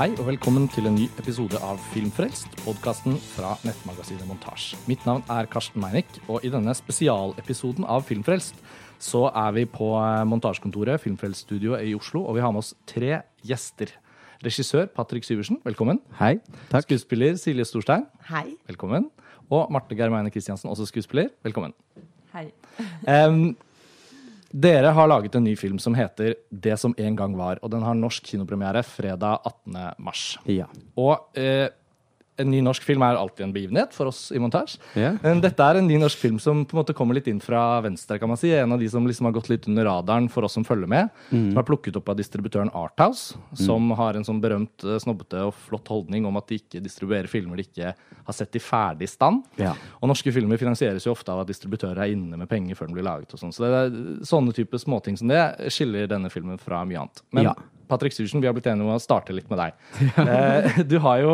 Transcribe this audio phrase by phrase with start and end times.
[0.00, 4.70] Hei og velkommen til en ny episode av Filmfrelst, podkasten fra nettmagasinet Montasj.
[4.88, 8.62] Mitt navn er Karsten Meinick, og i denne spesialepisoden av Filmfrelst
[8.96, 13.18] så er vi på eh, montasjekontoret Filmfrelst-studioet i Oslo, og vi har med oss tre
[13.44, 13.92] gjester.
[14.40, 16.00] Regissør Patrick Syversen, velkommen.
[16.16, 16.38] Hei,
[16.72, 16.88] takk.
[16.88, 18.46] Skuespiller Silje Storstein, Hei.
[18.72, 19.10] velkommen.
[19.52, 21.76] Og Marte Germeine Kristiansen, også skuespiller, velkommen.
[22.32, 22.46] Hei.
[23.04, 23.50] Em,
[24.50, 27.84] dere har laget en ny film som heter Det som en gang var, og den
[27.86, 29.78] har norsk kinopremiere fredag 18.
[30.02, 30.24] mars.
[30.44, 30.66] Ja.
[30.98, 31.68] Og eh,
[32.40, 34.80] en ny norsk film er alltid en begivenhet for oss i montasje.
[34.98, 35.18] Yeah.
[35.22, 37.80] Men dette er en ny norsk film som på en måte kommer litt inn fra
[37.84, 38.18] venstre.
[38.18, 38.52] kan man si.
[38.56, 41.10] En av de som liksom har gått litt under radaren for oss som følger med.
[41.30, 41.50] Mm.
[41.52, 45.54] Som er plukket opp av distributøren Arthouse, som har en sånn berømt, eh, snobbete og
[45.68, 49.44] flott holdning om at de ikke distribuerer filmer de ikke har sett i ferdig stand.
[49.58, 49.76] Yeah.
[50.00, 52.96] Og norske filmer finansieres jo ofte av at distributører er inne med penger før den
[52.98, 53.32] blir laget.
[53.34, 53.52] og sånn.
[53.52, 57.22] Så det er sånne type småting som det skiller denne filmen fra mye annet.
[57.32, 57.54] Men Ja.
[57.90, 59.72] Patrick Syversen, vi har blitt enige om å starte litt med deg.
[60.30, 61.32] Eh, du har jo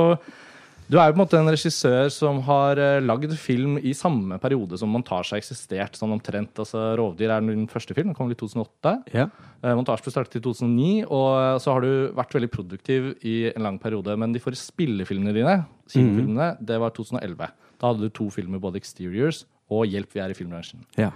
[0.86, 4.38] du er jo på en måte en regissør som har uh, lagd film i samme
[4.42, 5.98] periode som montasje har eksistert.
[5.98, 6.54] sånn omtrent.
[6.62, 8.12] Altså, 'Rovdyr' er din første film.
[8.12, 8.92] Den kom i 2008.
[9.14, 9.26] Ja.
[9.62, 13.66] Eh, montasje ble startet i 2009, og så har du vært veldig produktiv i en
[13.66, 14.14] lang periode.
[14.16, 15.56] Men de forrige spillefilmene dine,
[15.90, 17.50] kinofilmene, det var 2011.
[17.80, 20.86] Da hadde du to filmer, både 'Exteriors' og 'Hjelp, vi er i filmbransjen'.
[20.96, 21.10] ja.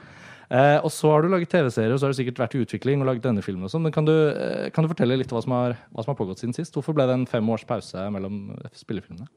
[0.51, 3.03] Eh, og så har du laget TV-serier, og så har du sikkert vært i utvikling
[3.03, 3.65] og laget denne filmen.
[3.65, 6.15] og sånn, Men kan du, eh, kan du fortelle litt hva som, har, hva som
[6.15, 6.75] har pågått siden sist?
[6.75, 9.29] Hvorfor ble det en fem års pause mellom spillefilmene?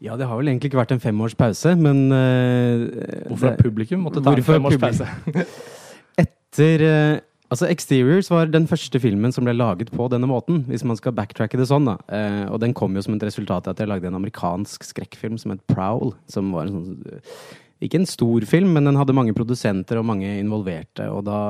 [0.00, 4.04] Ja, det har vel egentlig ikke vært en femårs pause, men eh, Hvorfor har publikum
[4.04, 5.46] måttet ta en fem års publikum- pause?
[6.22, 10.82] Etter eh, Altså, Exteriors var den første filmen som ble laget på denne måten, hvis
[10.82, 11.94] man skal backtracke det sånn, da.
[12.10, 15.38] Eh, og den kom jo som et resultat av at jeg lagde en amerikansk skrekkfilm
[15.38, 17.20] som het Prowl, som var en sånn
[17.82, 21.10] ikke en stor film, men den hadde mange produsenter og mange involverte.
[21.12, 21.40] Og da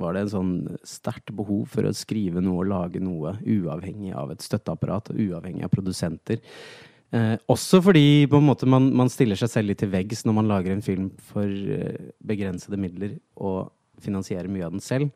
[0.00, 0.52] var det en sånn
[0.86, 5.66] sterkt behov for å skrive noe og lage noe uavhengig av et støtteapparat og uavhengig
[5.66, 6.38] av produsenter.
[7.14, 10.74] Eh, også fordi måte man, man stiller seg selv litt til veggs når man lager
[10.74, 15.10] en film for eh, begrensede midler og finansierer mye av den selv.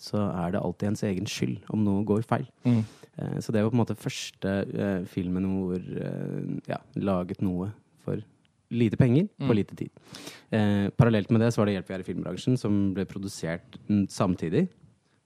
[0.00, 2.46] Så er det alltid ens egen skyld om noe går feil.
[2.66, 2.82] Mm.
[3.16, 7.70] Eh, så det var på en måte første eh, filmen hvor eh, ja, laget noe
[8.04, 8.20] for
[8.74, 9.56] lite penger på Mm.
[9.56, 9.90] lite tid.
[10.52, 13.78] Eh, parallelt med det så var det Hjelp vi er i filmbransjen, som ble produsert
[14.12, 14.68] samtidig.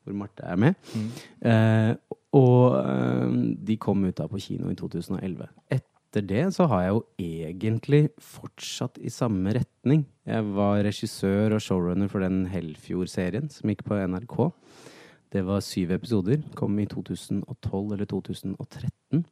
[0.06, 0.75] Hvor Marte er med.
[0.94, 1.10] Mm.
[1.50, 1.97] Eh,
[2.32, 5.48] og eh, de kom ut da på kino i 2011.
[5.70, 10.06] Etter det så har jeg jo egentlig fortsatt i samme retning.
[10.26, 14.53] Jeg var regissør og showrunner for den Hellfjord-serien som gikk på NRK.
[15.31, 16.41] Det var syv episoder.
[16.56, 19.26] Kom i 2012 eller 2013.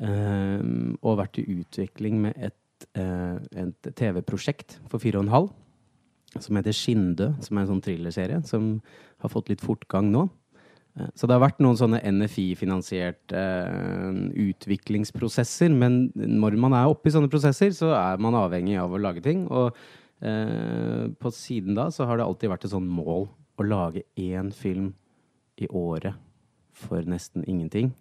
[0.00, 0.62] Eh,
[1.04, 2.56] og vært i utvikling med et,
[2.98, 5.48] eh, et TV-prosjekt for fire og en halv.
[6.38, 8.76] Som heter Skinndø, som er en sånn thrillerserie som
[9.18, 10.28] har fått litt fortgang nå.
[10.98, 17.10] Eh, Så det har vært noen sånne NFI-finansierte eh, utviklingsprosesser, men når man er oppe
[17.10, 19.46] i sånne prosesser, så er man avhengig av å lage ting.
[19.48, 19.74] Og
[20.20, 23.22] på siden da så har det alltid vært et sånn mål
[23.56, 24.90] å lage én film
[25.56, 26.12] i året
[26.76, 27.94] for nesten ingenting.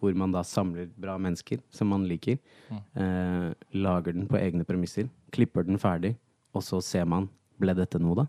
[0.00, 2.38] Eh, hvor man da samler bra mennesker som man liker.
[2.70, 5.08] Eh, lager den på egne premisser.
[5.32, 6.16] Klipper den ferdig.
[6.54, 7.28] Og så ser man
[7.60, 8.26] ble dette noe, da?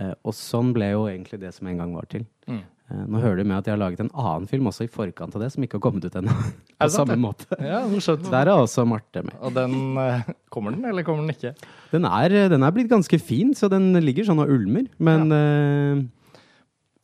[0.00, 2.26] Eh, og sånn ble jo egentlig det som en gang var til.
[2.46, 2.62] Mm.
[2.90, 5.34] Eh, nå hører du med at jeg har laget en annen film også i forkant
[5.34, 6.34] av det, som ikke har kommet ut ennå.
[6.78, 7.22] På samme det?
[7.22, 7.48] måte.
[7.58, 7.80] Ja.
[8.28, 9.36] Der er også Marte med.
[9.40, 11.54] Og den eh, Kommer den, eller kommer den ikke?
[11.90, 14.86] Den er, den er blitt ganske fin, så den ligger sånn og ulmer.
[15.02, 16.04] Men eh,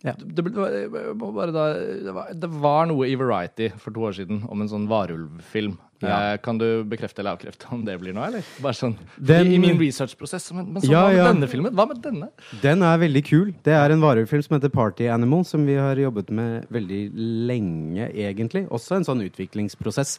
[0.07, 0.15] Ja.
[0.17, 4.45] Det, ble- det, var, det, var, det var noe i Variety for to år siden
[4.49, 5.75] om en sånn varulvfilm.
[6.03, 6.33] Ja.
[6.33, 8.45] Eh, kan du bekrefte eller avkrefte om det blir noe, eller?
[8.65, 10.51] Bare sånn, Den- I, min researchprosess.
[10.57, 11.27] Men, men sånn, Ja, hva med ja.
[11.33, 11.75] denne filmen?
[11.77, 12.29] Hva med denne?
[12.63, 13.51] Den er veldig kul.
[13.63, 17.03] Det er en varulvfilm som heter Party Animal, som vi har jobbet med veldig
[17.51, 18.65] lenge, egentlig.
[18.73, 20.19] Også en sånn utviklingsprosess.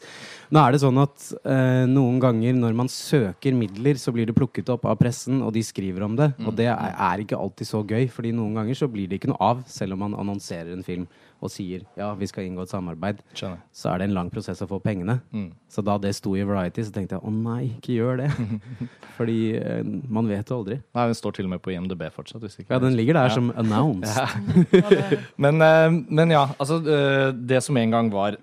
[0.52, 4.36] Nå er det sånn at eh, noen ganger når man søker midler, så blir det
[4.38, 6.32] plukket opp av pressen, og de skriver om det.
[6.46, 9.32] Og det er, er ikke alltid så gøy, fordi noen ganger så blir det ikke
[9.34, 11.06] noe av, selv om man annonserer en film
[11.42, 13.20] og sier ja, vi skal inngå et samarbeid.
[13.34, 13.60] Skjønner.
[13.74, 15.18] Så er det en lang prosess å få pengene.
[15.34, 15.48] Mm.
[15.72, 18.28] Så da det sto i Variety, så tenkte jeg å nei, ikke gjør det.
[19.16, 20.78] Fordi eh, man vet jo aldri.
[20.94, 22.42] Nei, Den står til og med på IMDb fortsatt.
[22.44, 23.34] Hvis ikke Ja, den ligger der Ja.
[23.34, 24.16] som announced.
[25.44, 28.36] Men, eh, men ja, altså eh, det som en gang var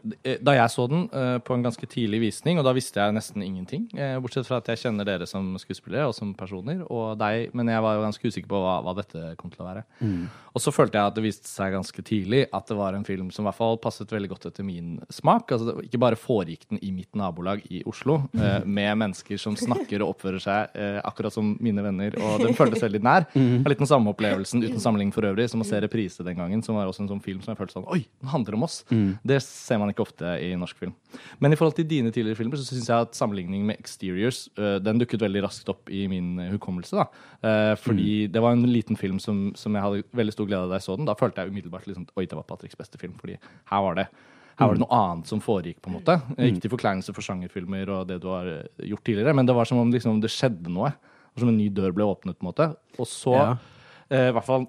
[0.43, 1.07] Da jeg så den
[1.45, 4.67] på en ganske tidlig visning, og da visste jeg nesten ingenting, eh, bortsett fra at
[4.71, 8.27] jeg kjenner dere som skuespillere og som personer, og deg, men jeg var jo ganske
[8.31, 9.83] usikker på hva, hva dette kom til å være.
[10.55, 13.07] Og så følte jeg at det viste seg ganske tidlig at det var var en
[13.07, 15.53] film som i hvert fall passet veldig godt etter min smak.
[15.55, 20.03] Altså, ikke bare foregikk den i mitt nabolag i Oslo, eh, med mennesker som snakker
[20.03, 23.27] og oppfører seg eh, akkurat som mine venner, og den føltes veldig nær.
[23.35, 23.67] Mm.
[23.69, 26.77] litt den samme opplevelsen uten sammenligning for øvrig, som å se Reprise den gangen, som
[26.79, 28.81] var også en sånn film som jeg følte sånn Oi, den handler om oss.
[28.89, 30.95] Det ser man ikke ofte i norsk film.
[31.39, 34.77] Men i forhold til dine tidligere filmer, så syns jeg at sammenligning med Exteriors, eh,
[34.83, 37.07] den dukket veldig raskt opp i min hukommelse, da.
[37.39, 40.73] Eh, fordi det var en liten film som, som jeg hadde veldig stor glede av
[40.73, 41.07] da jeg så den.
[41.09, 43.37] Da følte jeg umiddelbart liksom, oi, det var Patricks beste film, fordi
[43.71, 44.07] her var det
[44.59, 46.17] her var det noe annet som foregikk, på en måte.
[46.35, 49.55] Eh, Ikke til forkleinelse for sjangerfilmer og det du har eh, gjort tidligere, men det
[49.55, 50.89] var som om liksom, det skjedde noe.
[51.39, 52.65] Som en ny dør ble åpnet, på en måte.
[52.99, 53.53] Og så Ja.
[54.11, 54.65] eh, I hvert fall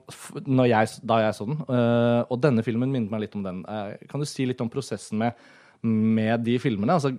[0.47, 1.59] når jeg, da jeg så den.
[1.67, 3.65] eh, og denne filmen minnet meg litt om den.
[4.09, 5.35] Kan du si litt om prosessen med,
[5.83, 6.93] med de filmene?
[6.95, 7.11] Altså,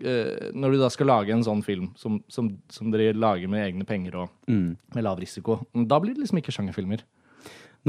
[0.55, 3.83] når du da skal lage en sånn film som, som, som dere lager med egne
[3.83, 7.03] penger og med lav risiko, da blir det liksom ikke sjangerfilmer.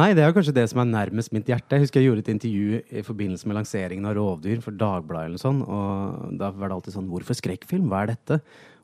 [0.01, 1.77] Nei, det er jo kanskje det som er nærmest mitt hjerte.
[1.77, 5.43] Jeg husker jeg gjorde et intervju i forbindelse med lanseringen av Rovdyr for Dagbladet eller
[5.43, 7.91] sånt, og da var det alltid sånn Hvorfor skrekkfilm?
[7.93, 8.41] Hva er dette?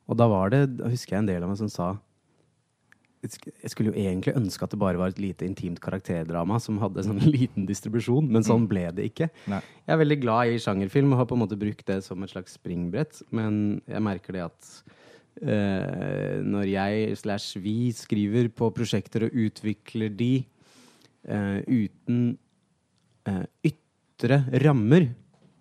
[0.09, 1.95] Og da var det, da husker jeg en del av meg som sa
[3.19, 7.03] jeg skulle jo egentlig ønske at det bare var et lite intimt karakterdrama som hadde
[7.03, 9.27] sånn liten distribusjon, men sånn ble det ikke.
[9.51, 9.59] Nei.
[9.83, 12.31] Jeg er veldig glad i sjangerfilm og har på en måte brukt det som et
[12.31, 14.71] slags springbrett, men jeg merker det at
[15.43, 20.33] eh, når jeg slash vi skriver på prosjekter og utvikler de
[21.27, 22.37] eh, uten
[23.29, 25.09] eh, ytre rammer,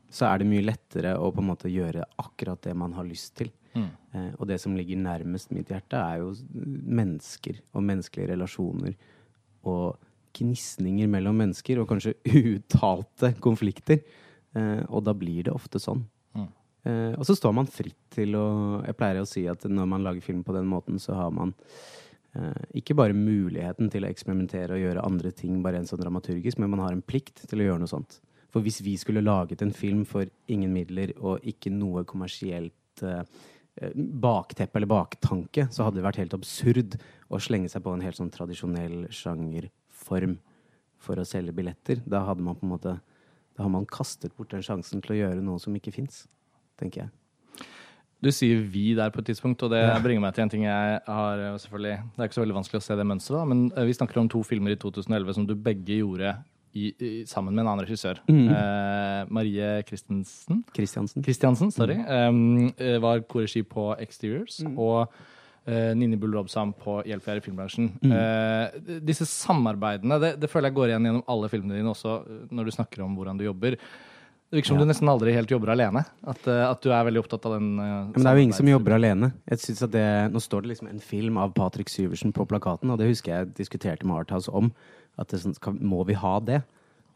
[0.10, 3.36] så er det mye lettere å på en måte gjøre akkurat det man har lyst
[3.40, 3.52] til.
[3.78, 8.96] Eh, og det som ligger nærmest mitt hjerte, er jo mennesker og menneskelige relasjoner.
[9.68, 9.98] Og
[10.38, 14.02] gnisninger mellom mennesker, og kanskje uuttalte konflikter.
[14.58, 16.06] Eh, og da blir det ofte sånn.
[16.88, 18.48] Eh, og så står man fritt til å
[18.86, 21.56] Jeg pleier å si at når man lager film på den måten, så har man
[22.78, 26.72] ikke bare muligheten til å eksperimentere og gjøre andre ting bare en sånn dramaturgisk, men
[26.74, 28.20] man har en plikt til å gjøre noe sånt.
[28.54, 33.24] For hvis vi skulle laget en film for ingen midler og ikke noe kommersielt eh,
[33.82, 36.98] eh, bakteppe eller baktanke, så hadde det vært helt absurd
[37.28, 40.38] å slenge seg på en helt sånn tradisjonell sjangerform
[41.04, 42.02] for å selge billetter.
[42.08, 43.00] Da hadde man på en måte
[43.58, 46.28] Da har man kastet bort den sjansen til å gjøre noe som ikke fins,
[46.78, 47.10] tenker jeg.
[48.24, 51.00] Du sier 'vi' der på et tidspunkt, og det bringer meg til en ting jeg
[51.06, 53.86] har eh, selvfølgelig Det er ikke så veldig vanskelig å se det mønsteret, men eh,
[53.86, 56.34] vi snakker om to filmer i 2011 som du begge gjorde
[56.74, 58.20] i, i, sammen med en annen regissør.
[58.30, 60.64] Eh, Marie Christensen.
[61.24, 61.98] Christiansen, sorry,
[62.30, 64.60] um, eh, var korregi på Exteriors.
[64.76, 65.08] Og
[65.68, 67.90] uh, Nini Bull Robsam på Hjelp, jeg er i filmbransjen.
[68.02, 72.20] Uh, disse samarbeidene, det, det føler jeg går igjen gjennom alle filmene dine også,
[72.52, 73.78] når du snakker om hvordan du jobber.
[74.50, 74.86] Det virker som Ja.
[74.86, 76.06] du nesten aldri helt jobber alene.
[76.26, 78.54] At, eh, at du er veldig opptatt av den Uh, Men det er jo ingen
[78.54, 79.34] som jobber alene.
[79.50, 82.90] Jeg synes at det, Nå står det liksom en film av Patrick Syversen på plakaten,
[82.90, 84.72] og det husker jeg diskuterte med Arthouse om.
[85.20, 86.64] At det, sånn, skal, Må vi ha det?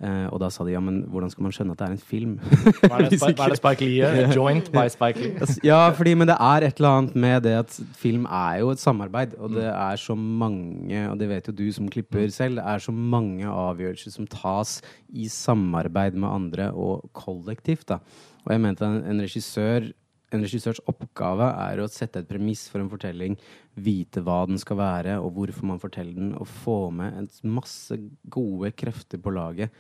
[0.02, 2.00] Eh, og da sa de ja, men hvordan skal man skjønne at det er en
[2.10, 2.32] film?
[2.42, 4.32] Hva er det, Spi- hva er det Spike Lee gjør?
[4.40, 5.48] Joint by Spike Lee.
[5.68, 8.82] ja, fordi, men det er et eller annet med det at film er jo et
[8.82, 12.66] samarbeid, og det er så mange, og det vet jo du som klipper selv, det
[12.74, 14.80] er så mange avgjørelser som tas
[15.14, 17.86] i samarbeid med andre og kollektivt.
[17.94, 18.00] da.
[18.46, 19.92] Og jeg mente en, en regissør
[20.32, 23.38] en regissørs oppgave er å sette et premiss for en fortelling,
[23.76, 27.98] vite hva den skal være, og hvorfor man forteller den, og få med en masse
[28.32, 29.74] gode krefter på laget.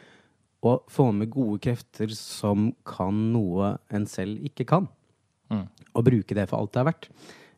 [0.61, 4.91] Og få med gode krefter som kan noe en selv ikke kan
[5.51, 7.07] og bruke det for alt det er verdt.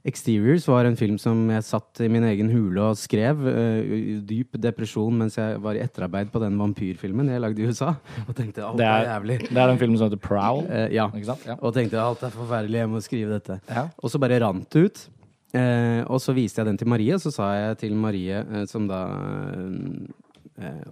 [0.04, 4.58] Exteriors var en film som jeg satt i min egen hule og skrev Uh, dyp
[4.62, 7.94] depresjon mens jeg var i etterarbeid på den vampyrfilmen jeg lagde i USA.
[8.28, 9.38] Og tenkte alt Det er, er, jævlig.
[9.48, 10.64] det er den filmen som heter Prowl.
[10.68, 11.08] Uh, ja.
[11.48, 11.56] Ja.
[11.60, 13.60] Og tenkte alt er forferdelig, jeg må skrive dette.
[13.70, 13.88] Ja.
[14.00, 15.06] Og så bare rant det ut.
[15.54, 18.88] Uh, og så viste jeg den til Marie, og så sa jeg til Marie, som
[18.90, 19.04] da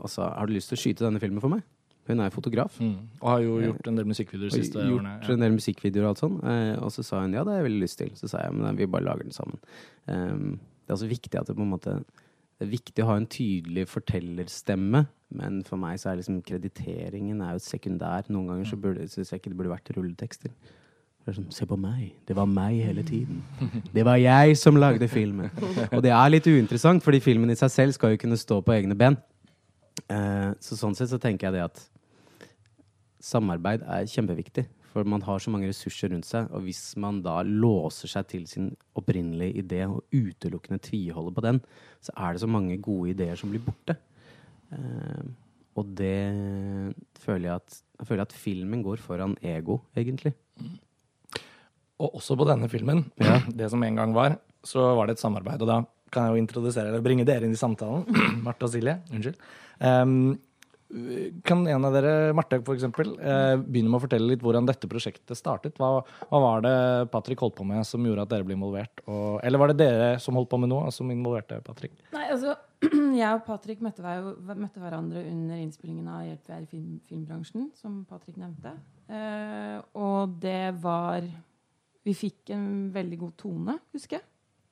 [0.09, 1.65] sa har du lyst til å skyte denne filmen for meg?
[2.11, 2.79] Hun er fotograf.
[2.81, 2.95] Mm.
[3.19, 5.35] Og har jo gjort en del musikkvideoer de siste gjort årene.
[5.35, 6.41] en del musikkvideoer og alt sånn.
[6.53, 8.11] Eh, og så sa hun ja, det har jeg veldig lyst til.
[8.19, 9.63] Så sa jeg men vi bare lager den sammen.
[10.05, 12.01] Um, det er også viktig at det på en måte
[12.61, 14.99] det er viktig å ha en tydelig fortellerstemme,
[15.33, 18.27] men for meg så er liksom krediteringen er jo sekundær.
[18.29, 20.53] Noen ganger så burde, synes jeg ikke det burde vært rulletekster.
[21.25, 22.11] Er sånn, Se på meg.
[22.29, 23.41] Det var meg hele tiden.
[23.95, 25.49] Det var jeg som lagde filmen.
[25.89, 28.77] Og det er litt uinteressant, fordi filmen i seg selv skal jo kunne stå på
[28.77, 29.17] egne ben.
[30.05, 31.81] Eh, så sånn sett så tenker jeg det at
[33.23, 34.67] samarbeid er kjempeviktig.
[34.91, 38.47] For man har så mange ressurser rundt seg, og hvis man da låser seg til
[38.49, 41.61] sin opprinnelige idé og utelukkende tviholder på den,
[42.03, 43.95] så er det så mange gode ideer som blir borte.
[44.71, 45.31] Uh,
[45.79, 46.19] og det
[47.23, 50.33] føler jeg at Jeg føler at filmen går foran ego, egentlig.
[52.01, 53.03] Og også på denne filmen,
[53.59, 55.61] det som en gang var, så var det et samarbeid.
[55.61, 58.07] Og da kan jeg jo introdusere eller bringe dere inn i samtalen.
[58.45, 59.37] Marte og Silje, unnskyld.
[59.85, 60.39] Ehm,
[61.47, 65.39] Kan en av dere, Marte eksempel, eh, begynne med å fortelle litt hvordan dette prosjektet
[65.39, 65.77] startet?
[65.79, 66.73] Hva, hva var det
[67.13, 69.03] Patrick holdt på med som gjorde at dere ble involvert?
[69.07, 71.95] Og, eller var det dere som holdt på med noe, som involverte Patrick?
[72.15, 72.57] Nei, altså,
[73.21, 74.17] jeg og Patrick møtte,
[74.51, 78.75] møtte hverandre under innspillingen av Hjelp vi er i film, filmbransjen, som Patrick nevnte.
[79.11, 81.25] Eh, og det var
[82.01, 84.25] Vi fikk en veldig god tone, husker jeg.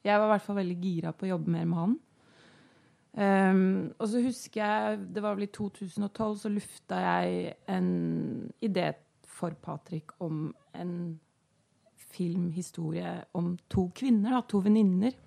[0.07, 1.97] Jeg var i hvert fall veldig gira på å jobbe mer med han.
[3.09, 7.87] Um, og så husker jeg Det var vel i 2012 så lufta jeg en
[8.61, 8.91] idé
[9.25, 10.93] for Patrick om en
[12.13, 15.17] filmhistorie om to kvinner, da, to venninner.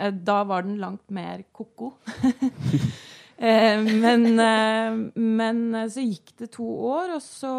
[0.00, 1.92] Uh, da var den langt mer ko-ko.
[2.16, 7.52] uh, men, uh, men så gikk det to år, og så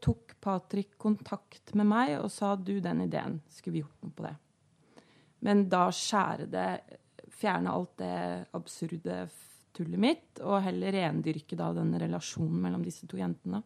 [0.00, 4.24] tok Patrick kontakt med meg og sa du, den ideen, skulle vi gjort noe på
[4.24, 4.36] det?
[5.44, 6.70] Men da skjærer det
[7.40, 8.16] fjerne alt det
[8.56, 9.24] absurde
[9.76, 13.62] tullet mitt, og heller rendyrke da den relasjonen mellom disse to jentene.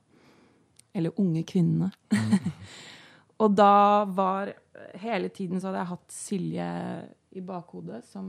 [0.95, 1.91] Eller unge kvinnene.
[2.13, 2.51] Mm.
[3.43, 4.55] og da var
[4.99, 6.65] Hele tiden så hadde jeg hatt Silje
[7.39, 8.27] i bakhodet som,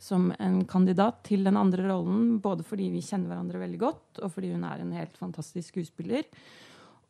[0.00, 4.32] som en kandidat til den andre rollen, både fordi vi kjenner hverandre veldig godt, og
[4.32, 6.24] fordi hun er en helt fantastisk skuespiller.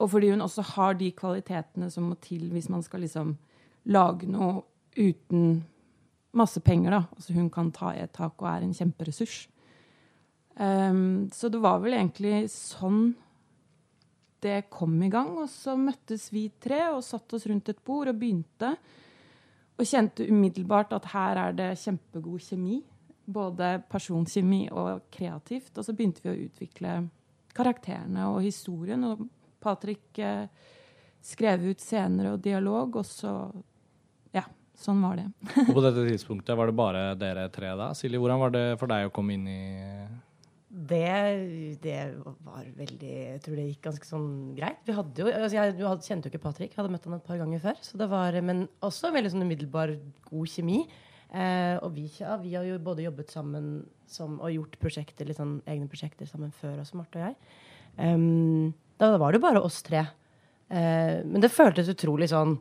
[0.03, 3.37] Og fordi hun også har de kvalitetene som må til hvis man skal liksom
[3.91, 4.65] lage noe
[4.99, 5.63] uten
[6.37, 7.05] masse penger, da.
[7.17, 9.47] Altså hun kan ta i et tak og er en kjemperessurs.
[10.59, 13.13] Um, så det var vel egentlig sånn
[14.43, 15.35] det kom i gang.
[15.43, 18.75] Og så møttes vi tre og satte oss rundt et bord og begynte.
[19.79, 22.81] Og kjente umiddelbart at her er det kjempegod kjemi.
[23.29, 25.73] Både personkjemi og kreativt.
[25.77, 26.99] Og så begynte vi å utvikle
[27.55, 29.05] karakterene og historien.
[29.11, 29.27] Og
[29.63, 30.47] Patrick eh,
[31.25, 33.33] skrev ut scener og dialog, og så
[34.79, 35.27] Sånn var det.
[35.67, 37.91] og på dette tidspunktet var det bare dere tre da?
[37.99, 39.63] Silje, hvordan var det for deg å komme inn i
[40.69, 41.97] det, det,
[42.45, 44.79] var veldig Jeg tror det gikk ganske sånn greit.
[44.87, 47.27] Vi hadde jo, altså jeg, jeg kjente jo ikke Patrick, jeg hadde møtt han et
[47.27, 47.81] par ganger før.
[47.83, 49.95] Så det var, men også veldig sånn umiddelbar
[50.29, 50.83] god kjemi.
[51.29, 53.73] Eh, og vi, ja, vi, har jo både jobbet sammen
[54.09, 57.37] som, og gjort prosjekter, litt sånn, egne prosjekter sammen før også, Marte og jeg.
[57.99, 58.71] Um,
[59.01, 60.05] da var det jo bare oss tre.
[60.69, 62.59] Eh, men det føltes utrolig sånn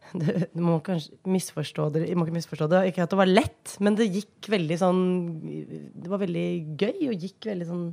[0.20, 2.84] det, man, må kanskje misforstå det, må ikke misforstå det.
[2.90, 5.02] Ikke at det var lett, men det gikk veldig sånn
[5.40, 6.46] Det var veldig
[6.80, 7.84] gøy og gikk veldig sånn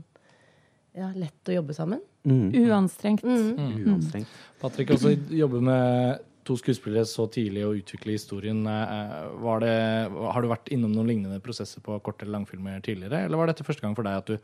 [0.98, 2.02] ja, lett å jobbe sammen.
[2.28, 2.48] Mm.
[2.66, 3.26] Uanstrengt.
[3.28, 3.52] Mm.
[3.54, 3.76] Mm.
[3.92, 4.40] Uanstrengt.
[4.62, 8.64] Patrick også jobbe med to skuespillere så tidlig og utvikle historien.
[8.72, 9.74] Eh, det,
[10.16, 13.68] har du vært innom noen lignende prosesser på kort- eller langfilmer tidligere, eller var dette
[13.68, 14.38] første gang for deg at du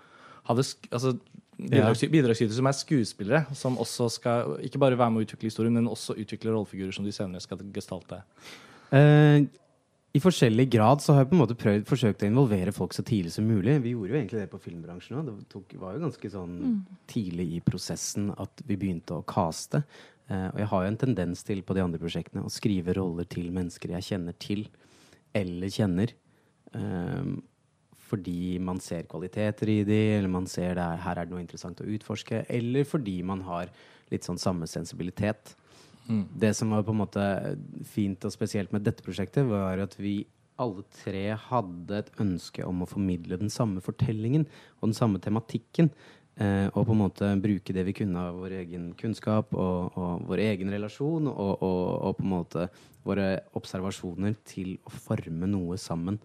[0.49, 1.15] hadde altså,
[1.57, 5.89] bidragsytere som er skuespillere, som også skal ikke bare være med å utvikle historien, men
[5.91, 8.21] også utvikle rollefigurer som de senere skal gestalte?
[8.93, 9.45] Uh,
[10.13, 13.05] I forskjellig grad så har jeg på en måte prøvd, forsøkt å involvere folk så
[13.05, 13.79] tidlig som mulig.
[13.85, 15.29] Vi gjorde jo egentlig det på filmbransjen òg.
[15.29, 16.75] Det tok, var jo ganske sånn mm.
[17.13, 19.83] tidlig i prosessen at vi begynte å caste.
[20.29, 23.27] Uh, og jeg har jo en tendens til på de andre prosjektene å skrive roller
[23.29, 24.67] til mennesker jeg kjenner til
[25.33, 26.13] eller kjenner.
[26.73, 27.41] Um,
[28.13, 31.81] fordi man ser kvaliteter i de, eller man ser det her er det noe interessant
[31.81, 33.73] å utforske, eller fordi man har
[34.13, 35.55] litt sånn samme sensibilitet.
[36.05, 36.25] Mm.
[36.35, 37.25] Det som var på en måte
[37.89, 40.21] fint og spesielt med dette prosjektet, var at vi
[40.61, 44.45] alle tre hadde et ønske om å formidle den samme fortellingen
[44.79, 45.89] og den samme tematikken.
[46.35, 50.23] Eh, og på en måte bruke det vi kunne av vår egen kunnskap og, og
[50.29, 52.67] vår egen relasjon og, og, og, på en måte
[53.05, 53.27] våre
[53.57, 56.17] observasjoner til å forme noe sammen.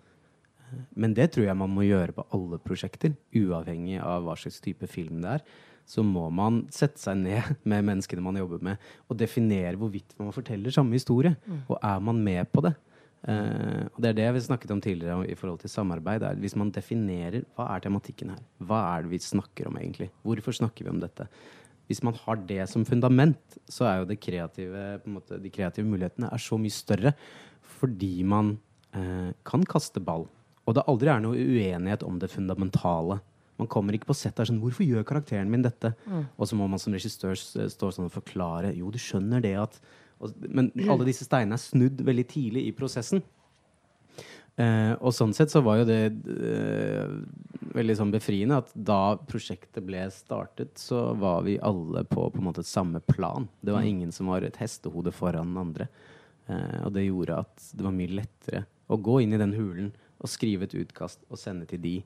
[0.98, 4.88] Men det tror jeg man må gjøre på alle prosjekter, uavhengig av hva slags type
[4.90, 5.46] film det er.
[5.88, 10.34] Så må man sette seg ned med menneskene man jobber med, og definere hvorvidt man
[10.36, 11.34] forteller samme historie.
[11.46, 11.64] Mm.
[11.66, 12.74] Og er man med på det?
[13.18, 16.22] Uh, og Det er det vi snakket om tidligere i forhold til samarbeid.
[16.22, 20.10] Er hvis man definerer hva er tematikken her, hva er det vi snakker om egentlig?
[20.22, 21.26] Hvorfor snakker vi om dette?
[21.88, 26.42] Hvis man har det som fundament, så er jo kreative, måte, de kreative mulighetene er
[26.42, 27.14] så mye større
[27.78, 28.56] fordi man
[28.96, 30.28] uh, kan kaste ball
[30.68, 33.18] og det aldri er noe uenighet om det fundamentale.
[33.58, 36.26] Man kommer ikke på sett der sånn 'Hvorfor gjør karakteren min dette?' Mm.
[36.38, 39.80] Og så må man som regissør stå sånn og forklare 'Jo, du skjønner det at
[40.20, 43.22] og, Men alle disse steinene er snudd veldig tidlig i prosessen.
[44.58, 47.12] Eh, og sånn sett så var jo det eh,
[47.78, 52.48] veldig sånn befriende at da prosjektet ble startet, så var vi alle på på en
[52.48, 53.46] måte samme plan.
[53.62, 53.88] Det var mm.
[53.88, 55.86] ingen som var et hestehode foran den andre.
[56.48, 59.92] Eh, og det gjorde at det var mye lettere å gå inn i den hulen
[60.18, 61.96] og skrive et utkast og sende til de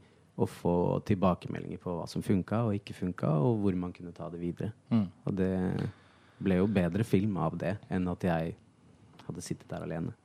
[0.40, 4.31] og få tilbakemeldinger på hva som funka og ikke funka, og hvor man kunne ta
[4.33, 4.73] det videre.
[4.88, 5.07] Mm.
[5.28, 5.52] Og det
[6.42, 8.57] ble jo bedre film av det enn at jeg
[9.26, 10.16] hadde sittet der alene.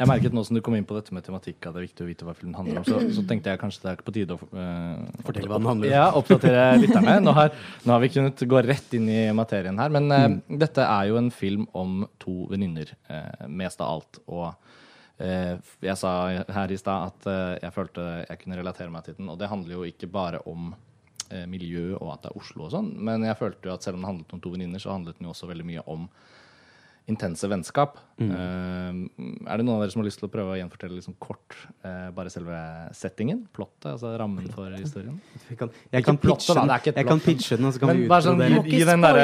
[0.00, 2.02] Jeg merket nå som du kom inn på dette med tematikk, at det er viktig
[2.02, 2.86] å vite hva filmen handler om.
[2.88, 5.68] Så, så tenkte jeg kanskje det er ikke på tide å uh, fortelle hva den
[5.68, 5.92] handler om.
[5.92, 7.14] Ja, oppdatere lytterne.
[7.22, 7.52] Nå har,
[7.84, 9.92] nå har vi kunnet gå rett inn i materien her.
[9.94, 10.26] Men eh,
[10.64, 14.18] dette er jo en film om to venninner, uh, mest av alt.
[14.26, 14.48] Og
[15.22, 16.12] jeg sa
[16.50, 19.30] her i stad at eh, jeg følte jeg kunne relatere meg til den.
[19.32, 20.72] Og det handler jo ikke bare om
[21.30, 23.98] eh, miljø og at det er Oslo og sånn, men jeg følte jo at selv
[23.98, 26.08] om det handlet om to venninner, så handlet den jo også veldig mye om
[27.10, 27.96] intense vennskap.
[28.22, 29.08] Mm.
[29.50, 31.56] er det noen av dere som har lyst til å prøve å gjenfortelle liksom kort
[31.82, 32.58] eh, bare selve
[32.94, 33.40] settingen?
[33.54, 35.16] Plottet, altså rammen for historien?
[35.48, 38.04] Jeg kan, jeg kan, pitche, da, den, jeg kan pitche den, og så kan Men
[38.04, 39.22] vi bare sånn, gi, gi, den der,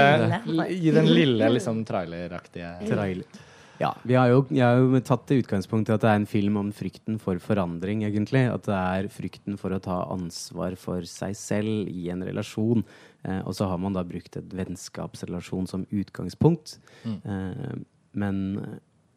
[0.75, 3.47] gi den lille liksom traileraktige trailer.
[3.79, 6.27] Ja, vi har jo, jeg har jo tatt det utgangspunkt i at det er en
[6.27, 8.43] film om frykten for forandring, egentlig.
[8.51, 12.83] At det er frykten for å ta ansvar for seg selv i en relasjon.
[13.23, 16.79] Eh, og så har man da brukt et vennskapsrelasjon som utgangspunkt.
[17.07, 17.79] Eh,
[18.19, 18.43] men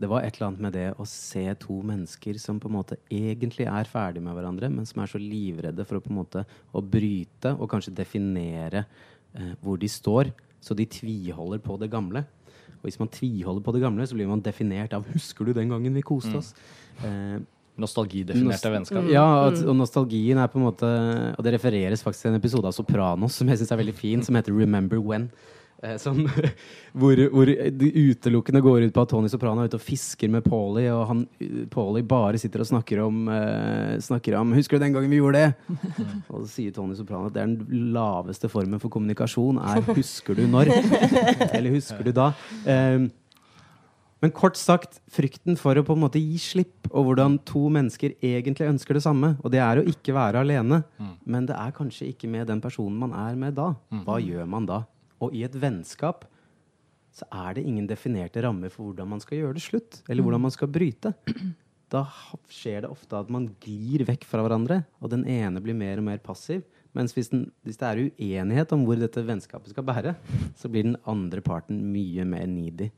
[0.02, 2.98] det var et eller annet med det å se to mennesker som på en måte
[3.14, 6.46] egentlig er ferdig med hverandre, men som er så livredde for å på en måte
[6.74, 8.86] å bryte og kanskje definere
[9.34, 10.32] eh, hvor de står.
[10.62, 12.24] Så de tviholder på det gamle.
[12.82, 15.70] Og hvis man tviholder på det gamle, så blir man definert av 'Husker du den
[15.70, 16.54] gangen vi koste oss?'
[17.06, 17.40] Eh,
[17.78, 19.10] nostalgidefinerte Nost- vennskap.
[19.10, 20.86] ja, at, og nostalgien er på en måte
[21.38, 24.22] Og det refereres faktisk til en episode av Sopranos som jeg syns er veldig fin,
[24.24, 25.30] som heter 'Remember When'.
[25.82, 26.20] Eh, som,
[27.00, 30.46] hvor, hvor det utelukkende går ut på at Tony Soprano er ute og fisker med
[30.46, 31.24] Paulie, og han,
[31.74, 35.42] Paulie bare sitter og snakker om, eh, snakker om 'Husker du den gangen vi gjorde
[35.42, 35.56] det?'
[36.30, 40.38] Og så sier Tony Soprano at det er den laveste formen for kommunikasjon er 'husker
[40.38, 40.70] du når?'
[41.58, 42.34] Eller 'husker du da?'
[42.68, 43.10] Eh,
[44.22, 48.14] men kort sagt, frykten for å på en måte gi slipp, og hvordan to mennesker
[48.22, 49.32] egentlig ønsker det samme.
[49.42, 50.84] Og det er å ikke være alene,
[51.26, 53.74] men det er kanskje ikke med den personen man er med da.
[54.06, 54.84] Hva gjør man da?
[55.22, 56.26] Og i et vennskap
[57.12, 60.46] så er det ingen definerte rammer for hvordan man skal gjøre det slutt, eller hvordan
[60.48, 61.12] man skal bryte.
[61.92, 62.06] Da
[62.48, 66.08] skjer det ofte at man glir vekk fra hverandre, og den ene blir mer og
[66.08, 66.64] mer passiv.
[66.96, 70.16] Mens hvis, den, hvis det er uenighet om hvor dette vennskapet skal bære,
[70.60, 72.90] så blir den andre parten mye mer needy.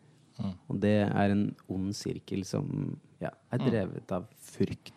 [0.69, 2.65] Og det er en ond sirkel som
[3.21, 4.93] ja, er drevet av frykt.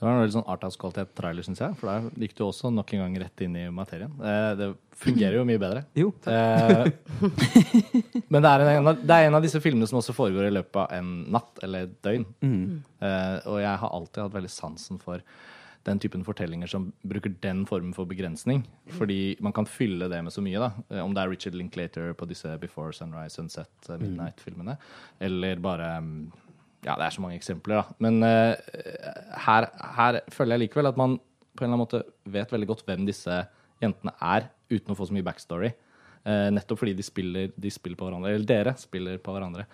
[0.00, 1.74] Det var en veldig sånn arthouse-kvalitet trailer, syns jeg.
[1.76, 4.14] For der gikk du også nok en gang rett inn i materien.
[4.24, 5.82] Eh, det fungerer jo mye bedre.
[5.98, 6.86] Jo, Eh,
[8.32, 10.80] men det er, en, det er en av disse filmene som også foregår i løpet
[10.86, 12.24] av en natt eller et døgn.
[12.40, 15.20] Eh, og jeg har alltid hatt veldig sansen for
[15.88, 18.64] den typen fortellinger som bruker den formen for begrensning.
[18.96, 20.60] Fordi man kan fylle det med så mye.
[20.60, 24.76] da Om det er Richard Linklater på disse Before Sunrise, Sunset, eh, Midnight-filmene.
[25.20, 26.30] Eller bare mm,
[26.86, 27.98] Ja, det er så mange eksempler, da.
[28.00, 28.54] Men eh,
[29.44, 32.86] her, her føler jeg likevel at man på en eller annen måte vet veldig godt
[32.88, 33.42] hvem disse
[33.82, 35.72] jentene er, uten å få så mye backstory.
[36.20, 38.34] Uh, nettopp fordi de spiller, de spiller på hverandre.
[38.34, 39.64] Eller dere spiller på hverandre.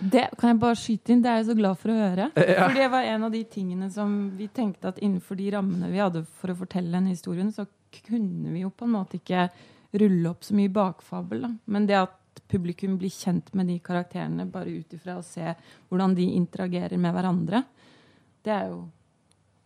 [0.00, 1.22] Det kan jeg bare skyte inn.
[1.24, 2.26] Det er jeg så glad for å høre.
[2.66, 6.02] For det var en av de tingene som vi tenkte at innenfor de rammene vi
[6.02, 7.64] hadde for å fortelle den historien, så
[8.04, 9.46] kunne vi jo på en måte ikke
[9.94, 11.46] rulle opp så mye bakfabel.
[11.46, 11.52] Da.
[11.72, 12.18] Men det at
[12.50, 15.54] publikum blir kjent med de karakterene bare ut ifra å se
[15.88, 17.64] hvordan de interagerer med hverandre,
[18.44, 18.84] det er jo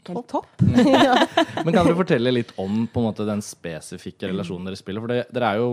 [0.08, 0.50] helt topp.
[1.64, 5.04] Men kan dere fortelle litt om på en måte, den spesifikke relasjonen dere spiller?
[5.04, 5.70] For det, dere er jo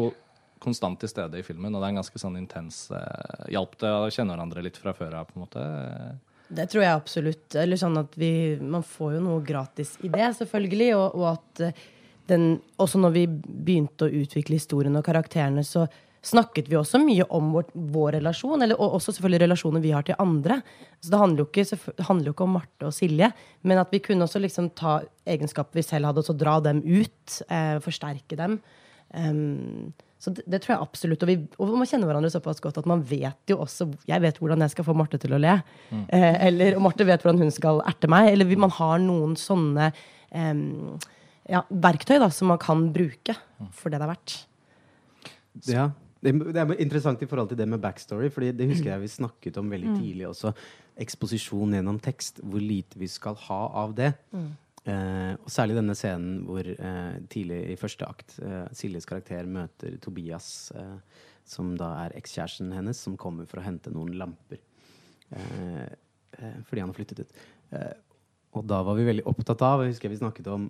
[0.65, 3.91] konstant til stede i filmen, og det er en ganske sånn intens eh, Hjalp det
[3.91, 5.65] å kjenne hverandre litt fra før av, på en måte?
[6.55, 7.58] Det tror jeg absolutt.
[7.58, 8.31] Eller sånn at vi,
[8.62, 10.89] Man får jo noe gratis i det, selvfølgelig.
[10.97, 11.86] Og, og at eh,
[12.29, 12.47] den,
[12.81, 15.86] også når vi begynte å utvikle historien og karakterene, så
[16.25, 20.05] snakket vi også mye om vår, vår relasjon, eller, og også selvfølgelig relasjoner vi har
[20.07, 20.59] til andre.
[21.03, 23.29] Så det handler jo ikke, handler jo ikke om Marte og Silje,
[23.67, 24.97] men at vi kunne også liksom ta
[25.29, 27.38] egenskaper vi selv hadde, og så dra dem ut.
[27.49, 28.59] Eh, forsterke dem.
[29.13, 31.23] Um, så det, det tror jeg absolutt.
[31.23, 34.39] Og, vi, og man kjenner hverandre såpass godt at man vet jo også Jeg vet
[34.41, 35.59] hvordan jeg skal få Marte til å le.
[35.93, 38.31] Eh, eller og Marte vet hvordan hun skal erte meg.
[38.31, 39.91] Eller man har noen sånne
[40.33, 40.95] em,
[41.51, 43.38] ja, verktøy da, som man kan bruke
[43.75, 44.35] for det det er verdt.
[45.69, 45.85] Ja.
[46.25, 49.11] Det, det er interessant i forhold til det med backstory, Fordi det husker jeg vi
[49.19, 50.53] snakket om veldig tidlig også.
[51.05, 52.41] Eksposisjon gjennom tekst.
[52.43, 54.13] Hvor lite vi skal ha av det.
[54.85, 59.95] Eh, og særlig denne scenen hvor eh, tidlig i første akt eh, Siljes karakter møter
[59.97, 64.61] Tobias, eh, som da er ekskjæresten hennes, som kommer for å hente noen lamper.
[65.33, 65.88] Eh,
[66.67, 67.38] fordi han har flyttet ut.
[68.55, 70.65] Og da var vi veldig opptatt av jeg husker vi snakket om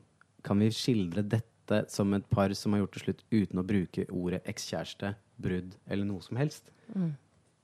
[0.46, 1.55] Kan vi skildre dette
[1.92, 6.08] som et par som har gjort det slutt uten å bruke ordet ekskjæreste, brudd eller
[6.08, 6.72] noe som helst?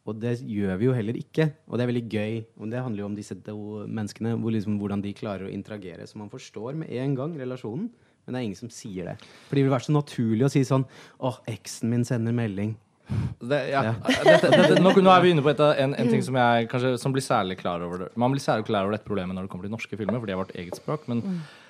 [0.09, 1.47] Og det gjør vi jo heller ikke.
[1.69, 2.37] Og det er veldig gøy.
[2.57, 6.07] Og det handler jo om disse to menneskene, hvor liksom, hvordan de klarer å interagere.
[6.09, 7.91] Så man forstår med en gang relasjonen,
[8.25, 9.17] men det er ingen som sier det.
[9.49, 10.85] For det vil være så naturlig å si sånn
[11.25, 12.73] Åh, eksen min sender melding.
[13.41, 13.95] Det, ja.
[14.25, 16.93] dette, dette, nå, nå er vi inne på et, en, en ting som, jeg, kanskje,
[17.01, 18.11] som blir særlig klar over det.
[18.19, 20.35] Man blir særlig klar over dette problemet når det kommer til norske filmer, for de
[20.35, 21.05] har vårt eget språk.
[21.11, 21.25] Men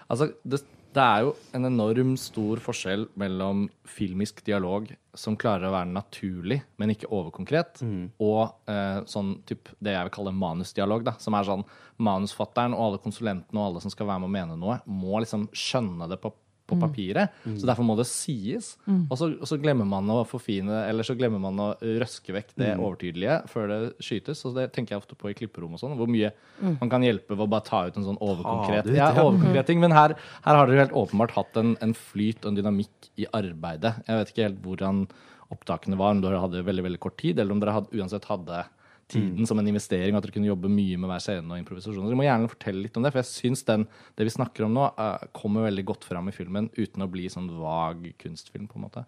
[0.07, 5.73] altså, det, det er jo en enorm stor forskjell mellom filmisk dialog som klarer å
[5.73, 7.81] være naturlig, men ikke overkonkret,
[8.23, 11.05] og eh, sånn typ, det jeg vil kalle manusdialog.
[11.07, 11.65] Da, som er sånn
[12.01, 15.47] manusfatteren og alle konsulentene og alle som skal være med å mene noe, må liksom
[15.55, 16.33] skjønne det på
[16.71, 17.35] på papiret.
[17.45, 18.73] Så derfor må det sies.
[18.87, 22.53] Og, så, og så glemmer man å forfine Eller så glemmer man å røske vekk
[22.59, 24.43] det overtydelige før det skytes.
[24.47, 25.97] Og det tenker jeg ofte på i klipperom og sånn.
[25.99, 29.25] Hvor mye man kan hjelpe ved å bare ta ut en sånn overkonkret, ja, ja.
[29.25, 29.81] overkonkret ting.
[29.83, 33.27] Men her, her har dere helt åpenbart hatt en, en flyt og en dynamikk i
[33.37, 33.97] arbeidet.
[34.07, 35.05] Jeg vet ikke helt hvordan
[35.51, 38.63] opptakene var, om dere hadde veldig veldig kort tid, eller om dere hadde, uansett hadde
[39.11, 42.09] tiden som en investering, og at dere kunne jobbe mye med hver scene og improvisasjoner.
[42.09, 43.85] Dere må gjerne fortelle litt om det, for jeg syns den,
[44.17, 47.27] det vi snakker om nå, uh, kommer veldig godt fram i filmen uten å bli
[47.31, 49.05] sånn vag kunstfilm, på en måte.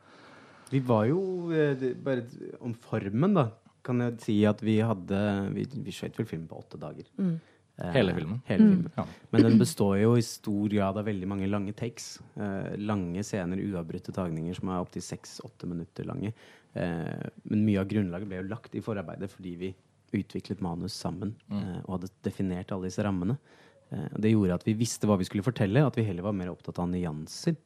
[0.74, 1.20] Vi var jo
[1.54, 2.24] eh, Bare
[2.64, 3.50] om formen, da,
[3.86, 5.18] kan jeg si at vi hadde
[5.54, 7.06] Vi, vi skjøt vel filmen på åtte dager.
[7.20, 7.36] Mm.
[7.94, 8.42] Hele filmen.
[8.46, 8.90] Hele filmen.
[8.96, 9.06] Ja.
[9.34, 12.20] Men den består jo i stor grad av veldig mange lange takes.
[12.38, 16.34] Eh, lange scener, uavbrutte tagninger som er opptil seks-åtte minutter lange.
[16.74, 19.72] Eh, men mye av grunnlaget ble jo lagt i forarbeidet fordi vi
[20.20, 21.84] utviklet manus sammen mm.
[21.84, 23.38] og hadde definert alle disse rammene.
[23.92, 26.52] Eh, det gjorde at vi visste hva vi skulle fortelle, at vi heller var mer
[26.54, 27.58] opptatt av nyanser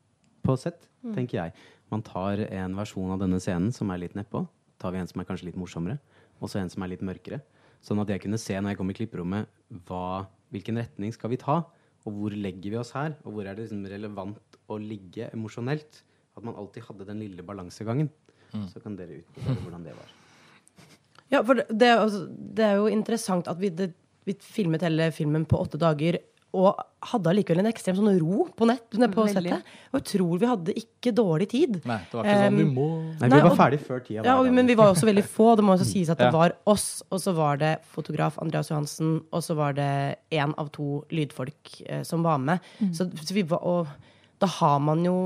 [0.45, 1.67] på sett, tenker jeg.
[1.91, 4.43] Man tar en versjon av denne scenen som er litt nedpå.
[4.79, 5.97] Tar vi en som er kanskje litt morsommere,
[6.39, 7.41] og så en som er litt mørkere.
[7.83, 9.49] Sånn at jeg kunne se når jeg kom i klipperommet,
[9.87, 11.61] hva, hvilken retning skal vi ta?
[12.07, 13.17] Og hvor legger vi oss her?
[13.25, 16.03] Og hvor er det liksom relevant å ligge emosjonelt?
[16.37, 18.11] At man alltid hadde den lille balansegangen.
[18.71, 20.13] Så kan dere utbrodere hvordan det var.
[21.33, 22.07] Ja, for det, det, er
[22.55, 23.91] det jo interessant at vi, det,
[24.27, 26.19] vi filmet hele filmen på åtte dager.
[26.57, 26.77] Og
[27.11, 29.67] hadde allikevel en ekstrem sånn ro på nett på settet.
[29.91, 31.75] Og jeg tror vi hadde ikke dårlig tid.
[31.85, 32.87] Nei, det var ikke sånn Um, vi må
[33.19, 34.23] Nei, vi var og- ferdig før tida.
[34.25, 35.49] Ja, og, men vi var også veldig få.
[35.59, 36.31] Det må også sies at det Ja.
[36.31, 40.71] var oss, og så var det fotograf Andreas Johansen, og så var det én av
[40.71, 42.59] to lydfolk eh, som var med.
[42.95, 43.87] Så, så vi var, og
[44.39, 45.17] da har man jo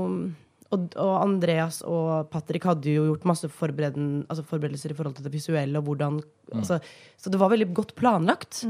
[0.72, 5.32] og, og Andreas og Patrick hadde jo gjort masse altså forberedelser i forhold til det
[5.34, 5.78] visuelle.
[5.78, 6.20] og hvordan,
[6.54, 6.80] altså,
[7.16, 8.64] Så det var veldig godt planlagt.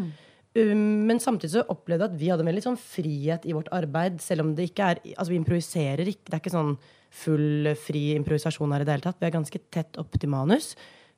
[0.52, 4.20] Um, men samtidig så opplevde jeg at vi hadde veldig sånn frihet i vårt arbeid.
[4.20, 6.26] Selv om det ikke er Altså vi improviserer ikke.
[6.28, 6.74] Det er ikke sånn
[7.12, 9.20] full, fri improvisasjon her i det hele tatt.
[9.20, 10.74] Vi er ganske tett opp til manus.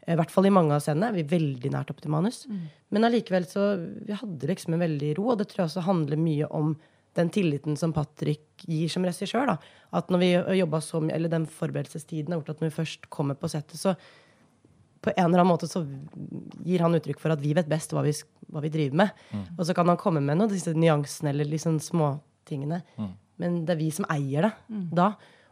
[0.07, 2.45] Eh, I hvert fall i mange av scenene er vi veldig nært opp til manus.
[2.91, 3.75] Men allikevel så
[4.07, 6.77] Vi hadde liksom en veldig ro, og det tror jeg også handler mye om
[7.15, 9.55] den tilliten som Patrick gir som regissør.
[9.55, 9.57] da.
[9.95, 13.09] At når vi jobba så mye, eller den forberedelsestiden har gjort at når vi først
[13.11, 13.95] kommer på settet, så
[15.05, 15.83] på en eller annen måte så
[16.65, 18.15] gir han uttrykk for at vi vet best hva vi,
[18.49, 19.25] hva vi driver med.
[19.59, 22.81] Og så kan han komme med noen av disse nyansene eller liksom småtingene.
[23.43, 24.53] Men det er vi som eier det
[24.97, 25.11] da.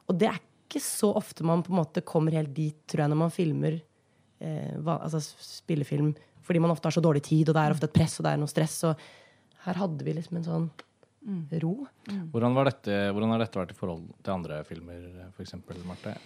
[0.09, 3.13] Og det er ikke så ofte man på en måte kommer helt dit, tror jeg,
[3.13, 3.75] når man filmer
[4.41, 6.15] eh, hva, altså spillefilm.
[6.43, 8.33] Fordi man ofte har så dårlig tid, og det er ofte et press og det
[8.33, 8.79] er noe stress.
[8.89, 8.97] Og
[9.67, 10.71] her hadde vi liksom en sånn
[11.63, 11.87] ro.
[12.33, 15.55] hvordan, var dette, hvordan har dette vært i forhold til andre filmer, f.eks.,
[15.87, 16.17] Marte?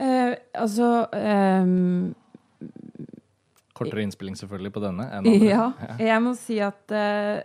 [0.00, 2.12] Eh, altså ehm,
[3.76, 5.48] Kortere innspilling selvfølgelig på denne enn andre.
[5.48, 5.66] Ja.
[6.00, 7.42] Jeg må si at eh,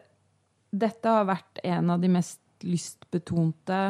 [0.71, 3.82] dette har vært en av de mest lystbetonte,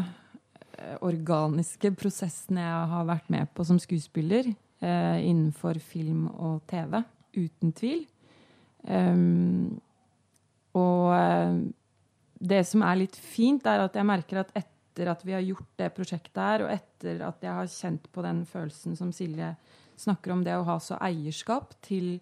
[0.78, 7.02] eh, organiske prosessene jeg har vært med på som skuespiller eh, innenfor film og TV.
[7.38, 8.06] Uten tvil.
[8.88, 9.78] Um,
[10.78, 11.12] og
[12.40, 15.70] det som er litt fint, er at jeg merker at etter at vi har gjort
[15.80, 19.54] det prosjektet her, og etter at jeg har kjent på den følelsen som Silje
[19.98, 22.18] snakker om, det å ha så eierskap til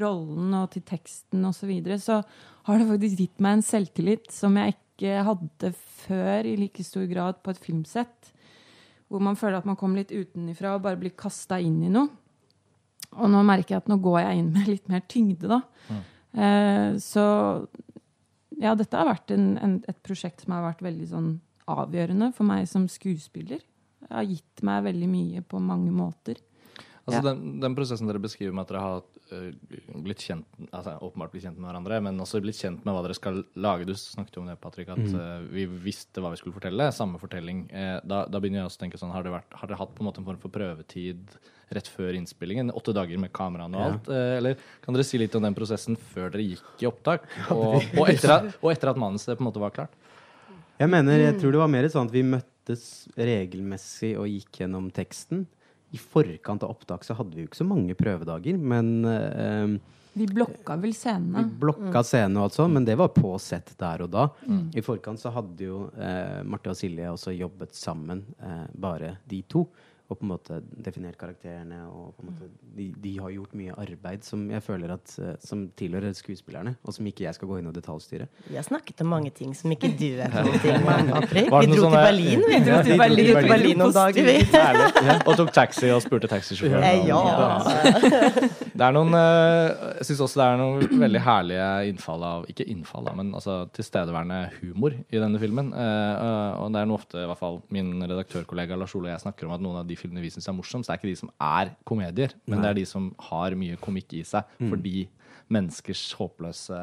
[0.00, 2.20] rollen og til teksten osv., så, videre, så
[2.68, 5.72] har det faktisk gitt meg en selvtillit som jeg ikke hadde
[6.04, 8.32] før i like stor grad på et filmsett.
[9.08, 12.08] Hvor man føler at man kommer litt utenifra og bare blir kasta inn i noe.
[13.14, 15.60] Og nå merker jeg at nå går jeg inn med litt mer tyngde, da.
[16.34, 17.24] Eh, så
[18.60, 21.30] ja, dette har vært en, en, et prosjekt som har vært veldig sånn
[21.70, 23.62] avgjørende for meg som skuespiller.
[24.04, 26.40] Det har gitt meg veldig mye på mange måter.
[27.06, 27.24] Altså Ja.
[27.32, 29.13] den, den prosessen dere beskriver med at dere har øh,
[30.04, 33.16] blitt kjent altså åpenbart blitt kjent med hverandre, men også blitt kjent med hva dere
[33.16, 33.86] skal lage.
[33.88, 36.90] Du snakket jo om det, Patrick, at øh, vi visste hva vi skulle fortelle.
[36.94, 37.64] Samme fortelling.
[37.72, 39.94] Eh, da, da begynner jeg også å tenke sånn, har, det vært, har dere hatt
[39.96, 41.36] på en måte en form for prøvetid
[41.74, 42.70] rett før innspillingen?
[42.76, 43.90] Åtte dager med kameraene og Ja.
[43.94, 44.08] alt?
[44.12, 47.24] Eh, eller kan dere si litt om den prosessen før dere gikk i opptak?
[47.54, 49.94] Og, og, etter, at, og etter at manuset på en måte var klart?
[50.78, 52.84] Jeg mener, jeg tror det var mer sånn at vi møttes
[53.14, 55.44] regelmessig og gikk gjennom teksten.
[55.94, 59.74] I forkant av opptak så hadde vi jo ikke så mange prøvedager, men eh,
[60.18, 61.38] Vi blokka vel scenene.
[61.38, 61.58] vi scenene.
[61.62, 64.28] blokka scenene og alt sånt, men det var på sett der og da.
[64.74, 69.42] I forkant så hadde jo eh, Marte og Silje også jobbet sammen, eh, bare de
[69.50, 69.64] to.
[70.04, 71.78] Og på en måte definert karakterene.
[71.88, 75.32] Og på en måte, de, de har gjort mye arbeid som jeg føler at eh,
[75.40, 78.28] som tilhører skuespillerne, og som ikke jeg skal gå inn og detaljstyre.
[78.50, 80.84] Vi har snakket om mange ting som ikke du vet noe om.
[80.84, 82.60] Var det Vi dro til Berlin, vi.
[82.68, 84.36] Dro til Berlin, ja, Berlin noen dager, vi.
[84.52, 85.18] Herlig.
[85.24, 87.08] Og tok taxi og spurte taxisjåføren.
[87.08, 87.24] Ja.
[87.24, 88.48] ja.
[88.74, 92.66] Det er noen eh, Jeg syns også det er noen veldig herlige innfall av Ikke
[92.70, 95.70] innfall, men altså tilstedeværende humor i denne filmen.
[95.78, 99.14] Eh, eh, og det er noe ofte i hvert fall min redaktørkollega Lars Ole og
[99.14, 101.12] jeg snakker om at noen av de filmene vi syns er morsomst, det er ikke
[101.12, 104.48] de som er komedier, men det er de som har mye komikk i seg.
[104.58, 104.72] Mm.
[104.72, 105.06] Fordi
[105.54, 106.76] menneskers håpløse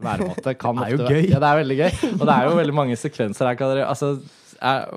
[0.00, 1.30] væremåte kan ofte Det er jo gøy.
[1.30, 1.90] Ja, det er veldig gøy.
[2.16, 3.82] Og det er jo veldig mange sekvenser her.
[3.84, 4.14] Altså,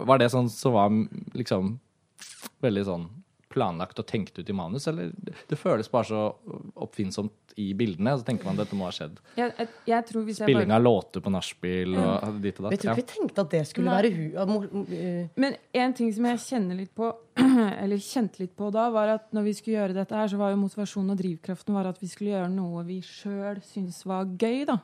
[0.08, 0.96] var det sånn som var
[1.38, 1.76] liksom
[2.63, 3.06] veldig sånn
[3.54, 5.12] planlagt og tenkt ut i manus, eller
[5.50, 6.22] det føles bare så
[6.82, 9.20] oppfinnsomt i bildene, så tenker man at dette må ha skjedd.
[9.38, 12.72] Jeg, jeg, jeg tror hvis jeg Spilling bare av låter på nachspiel og ditt og
[12.72, 12.82] Jeg datt.
[12.82, 12.96] tror Ja.
[12.96, 13.98] ikke vi tenkte at det skulle Nei.
[14.00, 14.24] være hu...
[14.42, 17.12] at mor- eh, Men en ting som jeg kjenner litt på,
[17.84, 20.50] eller kjente litt på da, var at når vi skulle gjøre dette her, så var
[20.56, 24.66] jo motivasjonen og drivkraften var at vi skulle gjøre noe vi sjøl syntes var gøy,
[24.70, 24.80] da.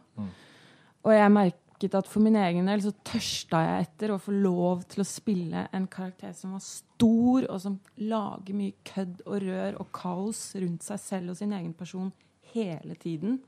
[1.08, 1.32] Og jeg
[1.79, 5.07] merket at for min egen del så tørsta jeg etter å få lov til å
[5.07, 10.55] spille en karakter som var stor, og som lager mye kødd og rør og kaos
[10.55, 12.11] rundt seg selv og sin egen person
[12.53, 13.39] hele tiden.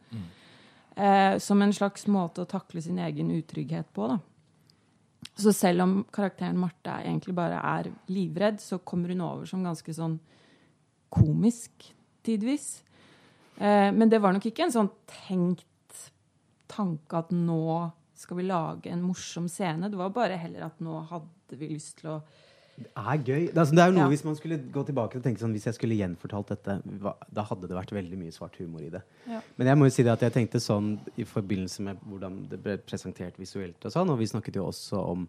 [0.95, 4.19] Eh, som en slags måte å takle sin egen utrygghet på, da.
[5.37, 9.93] Så selv om karakteren Marte egentlig bare er livredd, så kommer hun over som ganske
[9.93, 10.19] sånn
[11.09, 11.91] komisk
[12.23, 12.81] tidvis.
[13.57, 14.91] Eh, men det var nok ikke en sånn
[15.27, 15.67] tenkt
[16.71, 17.91] tanke at nå
[18.21, 19.89] skal vi lage en morsom scene.
[19.91, 22.21] Det var bare heller at nå hadde vi lyst til å
[22.81, 23.41] Det er gøy.
[23.49, 24.09] Det er, altså, det er jo noe Ja.
[24.09, 27.43] Hvis man skulle gå tilbake og tenke sånn Hvis jeg skulle gjenfortalt dette, hva, da
[27.45, 29.01] hadde det vært veldig mye svart humor i det.
[29.27, 29.41] Ja.
[29.57, 32.61] Men jeg må jo si det at jeg tenkte sånn i forbindelse med hvordan det
[32.63, 35.27] ble presentert visuelt og sånn, og vi snakket jo også om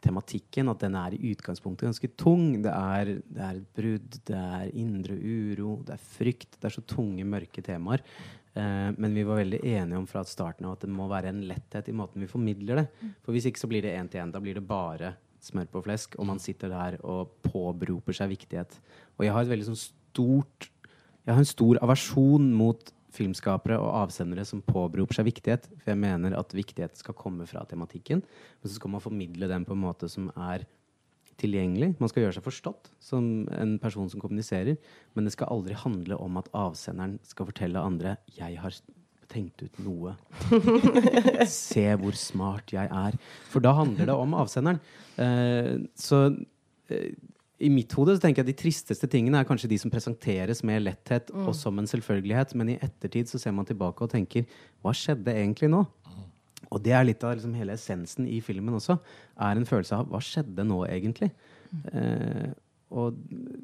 [0.00, 2.62] tematikken, at den er i utgangspunktet ganske tung.
[2.64, 6.56] Det er, det er et brudd, det er indre uro, det er frykt.
[6.56, 8.04] Det er så tunge, mørke temaer.
[8.54, 11.42] Eh, men vi var veldig enige om fra starten av at det må være en
[11.46, 12.86] letthet i måten vi formidler det.
[13.24, 14.32] For hvis ikke så blir det én til én.
[14.34, 18.74] Da blir det bare smør på flesk, og man sitter der og påberoper seg viktighet.
[19.18, 20.70] Og jeg har et veldig sånn stort
[21.20, 22.80] Jeg har en stor aversjon mot
[23.14, 25.66] filmskapere og avsendere som påberoper seg viktighet.
[25.82, 29.66] For jeg mener at viktighet skal komme fra tematikken, men så skal man formidle den
[29.68, 30.64] på en måte som er
[31.40, 31.94] tilgjengelig.
[32.00, 33.26] Man skal gjøre seg forstått som
[33.56, 34.78] en person som kommuniserer,
[35.16, 38.76] men det skal aldri handle om at avsenderen skal fortelle andre 'jeg har
[39.30, 40.16] tenkt ut noe'.
[41.46, 43.18] Se hvor smart jeg er.
[43.48, 44.80] For da handler det om avsenderen.
[45.16, 46.36] Eh, så
[46.90, 47.14] eh,
[47.60, 50.62] i mitt hode så tenker jeg at de tristeste tingene er kanskje de som presenteres
[50.64, 54.46] med letthet og som en selvfølgelighet, men i ettertid så ser man tilbake og tenker
[54.80, 55.84] hva skjedde egentlig nå?
[56.70, 58.98] Og det er litt av liksom hele essensen i filmen også.
[59.42, 61.32] Er en følelse av hva skjedde nå egentlig?
[61.92, 62.50] Eh,
[62.90, 63.14] og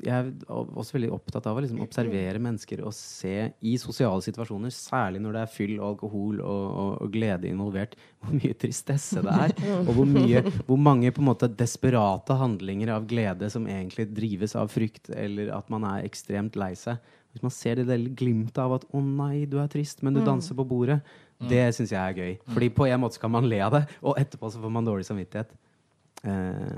[0.07, 4.71] jeg er også veldig opptatt av å liksom observere mennesker og se i sosiale situasjoner,
[4.71, 9.25] særlig når det er fyll og alkohol og, og, og glede involvert, hvor mye tristesse
[9.27, 9.57] det er.
[9.81, 15.11] Og hvor, mye, hvor mange måte desperate handlinger av glede som egentlig drives av frykt,
[15.11, 17.03] eller at man er ekstremt lei seg.
[17.35, 20.23] Hvis man ser det lille glimtet av at 'å nei, du er trist, men du
[20.25, 21.03] danser på bordet',
[21.51, 22.35] det syns jeg er gøy.
[22.55, 24.87] Fordi på en måte så kan man le av det, og etterpå så får man
[24.89, 25.53] dårlig samvittighet.
[26.25, 26.77] Eh,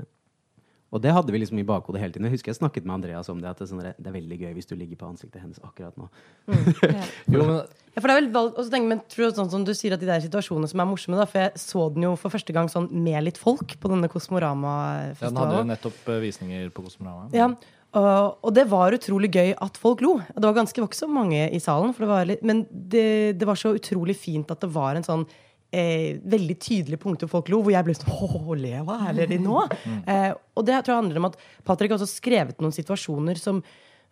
[0.89, 2.25] og det hadde vi liksom i bakhodet hele tiden.
[2.25, 3.51] Jeg husker jeg snakket med Andreas om det.
[3.51, 5.93] At det er, sånn, det er veldig gøy hvis du ligger på ansiktet hennes akkurat
[6.01, 6.09] nå.
[7.33, 7.59] Jo, men
[7.93, 9.63] Ja, for det er vel valg, og så tenker, jeg, men tror du sånn som
[9.67, 12.13] du sier at de der situasjonene som er morsomme, da, for jeg så den jo
[12.21, 16.21] for første gang sånn med litt folk på denne ja, den hadde jo nettopp eh,
[16.23, 17.27] visninger på Kosmorama.
[17.35, 17.49] Ja,
[17.97, 20.19] og, og det var utrolig gøy at folk lo.
[20.35, 23.57] Det var ganske så mange i salen, for det var litt, men det, det var
[23.57, 25.25] så utrolig fint at det var en sånn
[25.73, 29.21] eh, veldig tydelig punkt hvor folk lo, hvor jeg ble sånn Å, le, hva er
[29.25, 29.65] det nå?
[30.05, 33.63] Eh, og det tror jeg handler om at Patrick har også skrevet noen situasjoner som,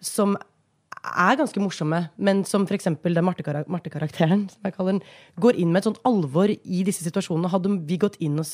[0.02, 0.34] som
[0.98, 2.90] er ganske morsomme, men som f.eks.
[2.90, 5.06] den Marte-karakteren, Marte-karakteren som jeg kaller den,
[5.38, 7.52] går inn med et sånt alvor i disse situasjonene.
[7.54, 8.50] Hadde vi gått inn og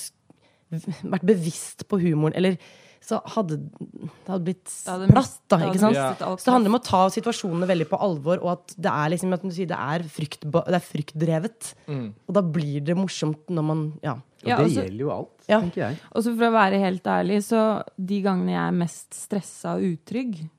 [1.13, 2.59] vært bevisst på humoren, eller
[3.04, 5.34] så hadde det hadde blitt hadde platt.
[5.52, 6.22] da, ikke sant?
[6.24, 9.34] Så det handler om å ta situasjonene veldig på alvor, og at det er liksom,
[9.36, 11.74] at du sier, det er, frykt, det er fryktdrevet.
[11.92, 14.13] Og da blir det morsomt når man Ja.
[14.44, 15.60] Og det altså- gjelder jo alt, Ja.
[15.62, 16.00] tenker jeg.
[16.12, 19.82] Og så for å være helt ærlig, så de gangene jeg er mest stressa og
[19.84, 20.50] utrygg,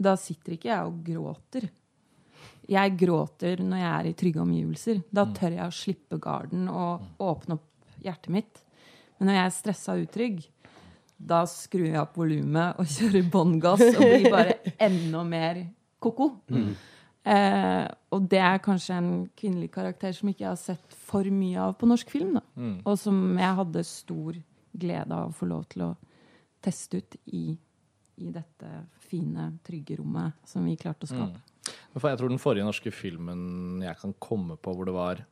[0.00, 1.68] da sitter ikke jeg og gråter.
[2.68, 5.04] Jeg gråter når jeg er i trygge omgivelser.
[5.12, 7.64] Da tør jeg å slippe garden og åpne opp
[8.04, 8.62] hjertet mitt.
[9.18, 10.46] Men når jeg er stressa og utrygg,
[11.18, 15.64] da skrur jeg opp volumet og kjører bånn gass og blir bare enda mer
[16.02, 16.30] ko-ko.
[17.28, 21.58] Eh, og det er kanskje en kvinnelig karakter som ikke jeg har sett for mye
[21.60, 22.38] av på norsk film.
[22.38, 22.44] Da.
[22.88, 24.38] Og som jeg hadde stor
[24.78, 25.94] glede av å få lov til å
[26.64, 27.46] teste ut i
[28.18, 28.68] i dette
[29.08, 31.38] fine, trygge rommet som vi klarte å skape.
[31.38, 32.00] Mm.
[32.02, 35.22] jeg tror den forrige norske filmen jeg kan komme på hvor det var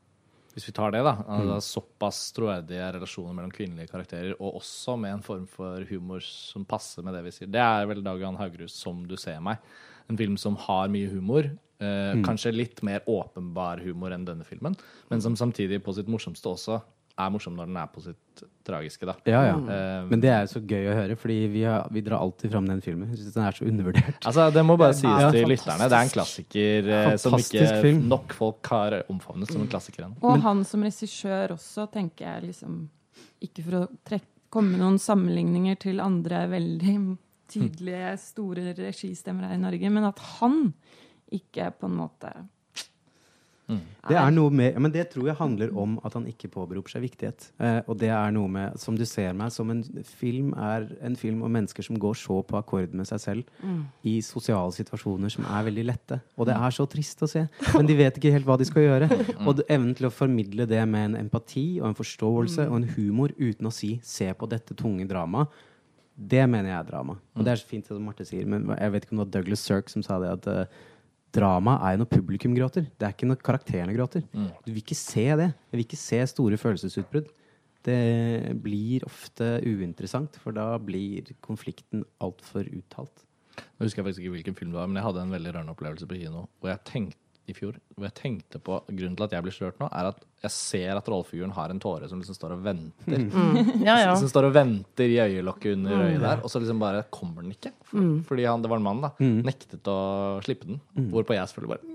[0.57, 1.13] Hvis vi tar det, da.
[1.29, 6.65] Altså, Såpass troverdige relasjoner mellom kvinnelige karakterer, og også med en form for humor som
[6.65, 7.51] passer med det vi sier.
[7.53, 9.61] Det er vel Dag Johan Haugerud som du ser meg.
[10.09, 11.51] En film som har mye humor.
[11.77, 14.79] Eh, Kanskje litt mer åpenbar humor enn denne filmen,
[15.11, 16.81] men som samtidig på sitt morsomste også
[17.19, 19.15] er morsom når den er på sitt tragiske, da.
[19.25, 19.55] Ja, ja.
[19.57, 22.53] Eh, Men det er jo så gøy å høre, fordi vi, har, vi drar alltid
[22.53, 23.09] fram den filmen.
[23.15, 24.19] Jeg synes den er så undervurdert.
[24.29, 25.89] Altså, Det må bare sies Ja, til lytterne.
[25.89, 28.03] Det er en klassiker eh, som ikke film.
[28.13, 30.19] nok folk har omfavnet som en klassiker ennå.
[30.21, 32.83] Og han som regissør også, tenker jeg liksom
[33.47, 36.97] Ikke for å trekke, komme med noen sammenligninger til andre veldig
[37.51, 40.73] tydelige, store registemmer her i Norge, men at han
[41.33, 42.31] ikke på en måte
[44.07, 47.03] Det er noe med, men det tror jeg handler om at han ikke påberoper seg
[47.03, 47.49] viktighet.
[47.59, 51.19] Eh, og det er noe med, som du ser meg, som en film er en
[51.19, 53.51] film om mennesker som går så på akkord med seg selv
[54.07, 56.21] i sosiale situasjoner som er veldig lette.
[56.39, 57.47] Og det er så trist å se.
[57.75, 59.11] Men de vet ikke helt hva de skal gjøre.
[59.43, 63.35] Og evnen til å formidle det med en empati og en forståelse og en humor
[63.39, 65.51] uten å si 'se på dette tunge dramaet',
[66.17, 67.19] det mener jeg er drama.
[67.37, 69.27] Og det er så fint det som Marte sier, men jeg vet ikke om det
[69.27, 70.79] var Douglas Sirk som sa det at eh,
[71.37, 72.89] drama er når publikum gråter.
[72.97, 74.25] Det er ikke når karakterene gråter.
[74.65, 75.51] Du vil ikke se det.
[75.53, 77.29] Jeg vil ikke se store følelsesutbrudd.
[77.87, 83.23] Det blir ofte uinteressant, for da blir konflikten altfor uttalt.
[83.57, 85.77] Nå husker jeg faktisk ikke hvilken film det var, men jeg hadde en veldig rørende
[85.77, 86.49] opplevelse på kino.
[86.65, 89.79] Og jeg tenkte i fjor, hvor jeg tenkte på Grunnen til at jeg blir slørt
[89.81, 93.27] nå, er at jeg ser at rollefiguren har en tåre som liksom står og venter.
[93.87, 94.15] Ja, ja.
[94.19, 97.55] Som står og venter i øyelokket under øyet der, og så liksom bare kommer den
[97.57, 97.73] ikke.
[97.87, 99.13] For, Fordi han, det var en mann, da.
[99.21, 99.99] Nektet å
[100.47, 100.81] slippe den.
[101.13, 101.95] Hvorpå jeg selvfølgelig bare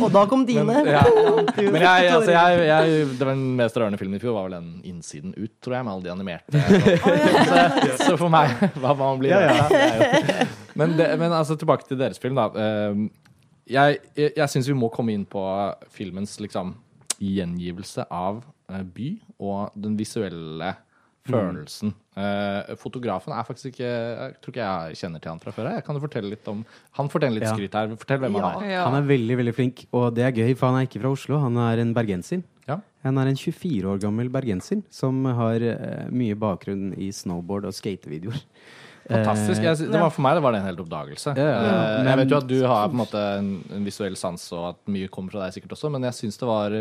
[0.00, 0.64] Og da kom dine.
[0.64, 1.02] Men, ja.
[1.74, 4.56] Men jeg, altså, jeg, jeg, det var den mest rørende filmen i fjor, var vel
[4.58, 6.62] den 'Innsiden ut', tror jeg, med alle de animerte.
[7.50, 10.46] så, så for meg hva man blir ja, jo-
[10.78, 12.48] Men, det, men altså, tilbake til deres film, da.
[13.68, 15.42] Jeg, jeg, jeg syns vi må komme inn på
[15.92, 16.74] filmens liksom,
[17.20, 20.74] gjengivelse av eh, by og den visuelle
[21.28, 21.90] følelsen.
[22.16, 25.68] Eh, fotografen er faktisk ikke Jeg tror ikke jeg kjenner til han fra før.
[25.76, 26.62] Jeg kan du fortelle litt om
[26.96, 27.54] Han forteller litt Ja.
[27.54, 27.92] skryt her.
[28.00, 28.70] Fortell hvem han er.
[28.72, 28.84] Ja.
[28.88, 31.38] Han er veldig veldig flink, og det er gøy, for han er ikke fra Oslo.
[31.44, 32.42] Han er en bergenser.
[32.66, 32.80] Ja.
[33.06, 37.76] Han er en 24 år gammel bergenser som har eh, mye bakgrunn i snowboard og
[37.76, 38.40] skatevideoer.
[39.08, 39.62] Fantastisk.
[39.64, 41.32] Jeg, det var, for meg det var det en helt oppdagelse.
[41.38, 41.80] Ja, ja, ja.
[42.02, 44.80] Eh, Jeg vet jo at du har på en en, en visuell sans, og at
[44.92, 46.78] mye kommer fra deg sikkert også, men jeg syns det var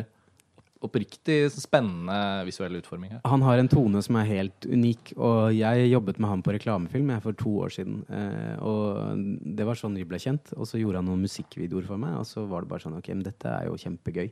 [0.84, 3.22] oppriktig spennende visuell utforming her.
[3.26, 7.10] Han har en tone som er helt unik, og jeg jobbet med han på reklamefilm
[7.16, 8.04] jeg, for to år siden.
[8.14, 9.24] Eh, og
[9.58, 10.54] det var sånn vi ble kjent.
[10.58, 13.10] Og så gjorde han noen musikkvideoer for meg, og så var det bare sånn Ok,
[13.16, 14.30] men dette er jo kjempegøy.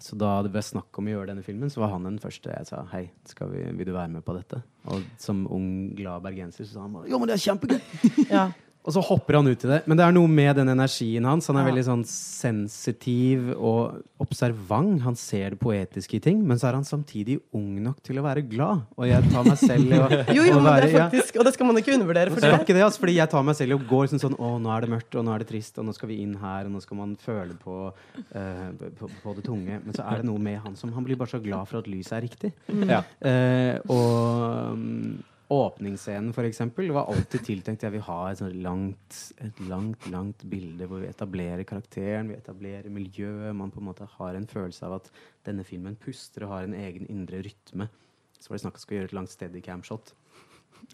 [0.00, 2.52] Så da det ble snakk om å gjøre denne filmen, så var han den første
[2.52, 3.04] jeg sa hei,
[3.52, 4.62] vi, vil du være med på dette?
[4.88, 7.80] Og som ung, glad bergenser så sa han jo, men det er kjempegøy!
[8.32, 8.48] Ja.
[8.80, 9.78] Og så hopper han ut i det.
[9.90, 11.46] Men det er noe med den energien hans.
[11.50, 11.68] Han er Ja.
[11.70, 15.02] veldig sånn sensitiv og observant.
[15.04, 18.24] Han ser det poetiske i ting, men så er han samtidig ung nok til å
[18.24, 18.86] være glad.
[18.96, 21.08] Og jeg tar meg selv i å, Jo, jo, å være det er ja.
[21.10, 22.32] faktisk Og det skal man ikke undervurdere.
[22.32, 24.22] For det er ikke det, altså, fordi jeg tar meg selv i å gå liksom
[24.24, 26.20] sånn Å, nå er det mørkt, og nå er det trist, og nå skal vi
[26.24, 29.80] inn her, og nå skal man føle på, uh, på, på det tunge.
[29.84, 31.90] Men så er det noe med han som Han blir bare så glad for at
[31.90, 32.52] lyset er riktig.
[32.88, 33.04] Ja.
[33.20, 35.18] Uh, og um,
[35.50, 40.44] åpningsscenen, for eksempel, var alltid tiltenkt jeg vil ha et sånt langt, et langt, langt
[40.50, 43.56] bilde hvor vi etablerer karakteren, vi etablerer miljøet.
[43.56, 45.10] Man på en måte har en følelse av at
[45.48, 47.90] denne filmen puster og har en egen indre rytme.
[48.38, 50.14] Så var det snakk om å gjøre et langt steadycam-shot.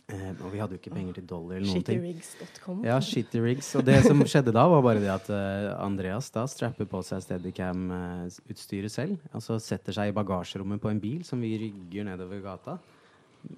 [0.06, 2.02] Eh, og vi hadde jo ikke penger til dollar eller noen ting.
[2.02, 2.82] Shittyrigs.com.
[2.86, 3.70] Ja, shittyrigs.
[3.78, 7.24] Og det som skjedde da, var bare det at uh, Andreas da strapper på seg
[7.24, 9.20] Steadicam-utstyret selv.
[9.34, 12.80] Og så setter seg i bagasjerommet på en bil som vi rygger nedover gata.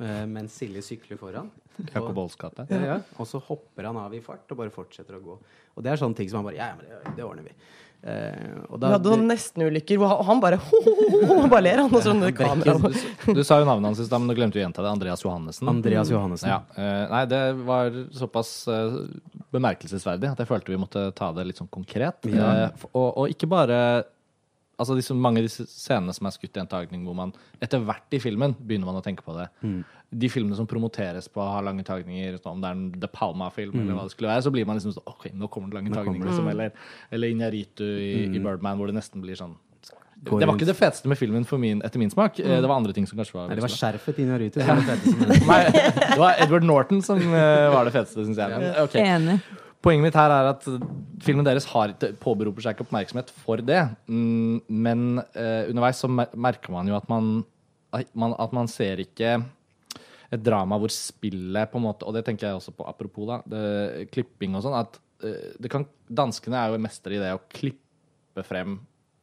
[0.00, 1.50] Eh, mens Silje sykler foran.
[1.94, 2.66] Jakob gate.
[2.70, 3.00] Ja, ja.
[3.18, 5.36] Og så hopper han av i fart og bare fortsetter å gå.
[5.78, 7.54] Og det er sånne ting som han bare Ja, ja, men det, det ordner vi.
[7.98, 10.58] Eh, og Vi hadde noen nestenulykker hvor han- bare
[11.52, 11.90] bare ler, han.
[11.94, 12.62] Og sånn Han.
[12.62, 14.92] Du, du sa jo navnet hans i stad, men du glemte å gjenta det.
[14.92, 15.70] Andreas Johannessen.
[15.70, 16.50] Andreas Johannessen.
[16.52, 19.00] Ja, eh, nei, det var såpass eh,
[19.54, 22.28] bemerkelsesverdig at jeg følte vi måtte ta det litt sånn konkret.
[22.30, 22.52] Ja.
[22.68, 23.80] Eh, og, og ikke bare
[24.78, 27.80] Altså disse, Mange av disse scenene som er skutt i en tagning hvor man etter
[27.82, 29.48] hvert i filmen begynner man å tenke på det.
[29.62, 29.80] Mm.
[30.08, 33.08] De filmene som promoteres på å ha lange tagninger, sånn om det er en De
[33.12, 35.80] Palma-film, eller hva det skulle være, så blir man liksom sånn OK, nå kommer det
[35.80, 35.98] lange Mm.
[35.98, 36.26] Tagninger.
[36.30, 36.70] Liksom, eller,
[37.10, 38.36] eller Iñárritu i, Mm.
[38.36, 39.56] i Birdman, hvor det nesten blir sånn
[40.22, 42.40] Det var ikke det feteste med filmen for min, etter min smak.
[42.40, 44.58] Eh, Det var andre ting som kanskje var Nei, det var skjerfet til i Rute
[44.58, 45.46] det feteste med det.
[45.52, 45.62] Nei,
[46.14, 48.74] det var Edward Norton som eh, var det feteste, syns jeg.
[48.82, 49.02] Okay.
[49.02, 49.40] Enig.
[49.84, 50.64] Poenget mitt her er at
[51.22, 53.82] filmen deres har, ikke- påberoper seg ikke oppmerksomhet for det.
[54.10, 57.44] Mm, men eh, underveis så merker man jo at man,
[57.94, 59.36] at man At man ser ikke
[60.30, 63.38] et drama hvor spillet på en måte Og det tenker jeg også på apropos da,
[63.48, 68.44] det, klipping og sånn, at eh, kan, danskene er jo mestere i det å klippe
[68.44, 68.78] frem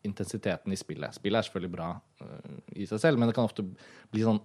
[0.05, 1.13] intensiteten i spillet.
[1.17, 1.91] Spillet er selvfølgelig bra
[2.21, 4.39] eh, i seg selv, men det kan ofte bli sånn,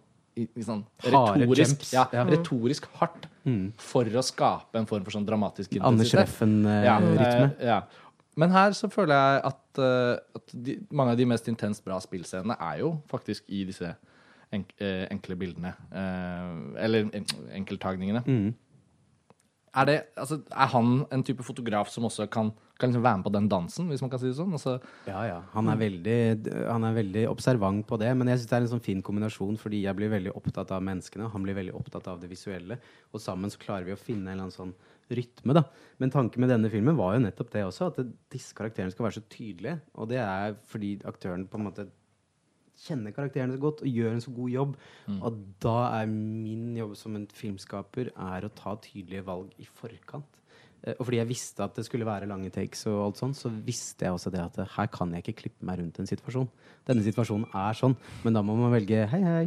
[0.65, 3.27] sånn retorisk, ja, retorisk hardt
[3.79, 5.83] for å skape en form for sånn dramatisk intensitet.
[5.91, 7.51] Anders Reffen-rytme.
[7.59, 7.81] eh, ja.
[8.37, 11.99] Men her så føler jeg at, eh, at de, mange av de mest intenst bra
[12.01, 13.91] spillscenene er jo faktisk i disse
[14.53, 15.75] enk, eh, enkle bildene.
[15.93, 17.27] eh, eller en,
[17.59, 18.23] enkelttagningene.
[19.75, 23.27] Er, det, altså, er han en type fotograf som også kan, kan liksom være med
[23.27, 24.55] på den dansen, hvis man kan si det sånn?
[24.57, 25.39] Altså, Ja, ja.
[25.55, 26.17] Han er, veldig,
[26.67, 28.11] han er veldig observant på det.
[28.17, 30.83] Men jeg syns det er en sånn fin kombinasjon, fordi jeg blir veldig opptatt av
[30.89, 32.81] menneskene, han blir veldig opptatt av det visuelle.
[33.13, 34.75] Og sammen så klarer vi å finne en eller annen sånn
[35.11, 35.65] rytme, da.
[36.01, 38.03] Men tanken med denne filmen var jo nettopp det også, at
[38.33, 39.81] disse karakterene skal være så tydelige.
[39.99, 41.89] Og det er fordi aktøren på en måte
[42.81, 44.77] kjenner karakterene så godt og gjør en så god jobb.
[45.21, 50.40] Og da er min jobb som en filmskaper er å ta tydelige valg i forkant.
[50.81, 53.51] Eh, Og fordi jeg visste at det skulle være lange takes, og alt sånt, så
[53.53, 56.47] visste jeg også det at eh, her kan jeg ikke klippe meg rundt en situasjon.
[56.89, 57.93] Denne situasjonen er sånn,
[58.25, 59.43] men da må man velge Hei, hei.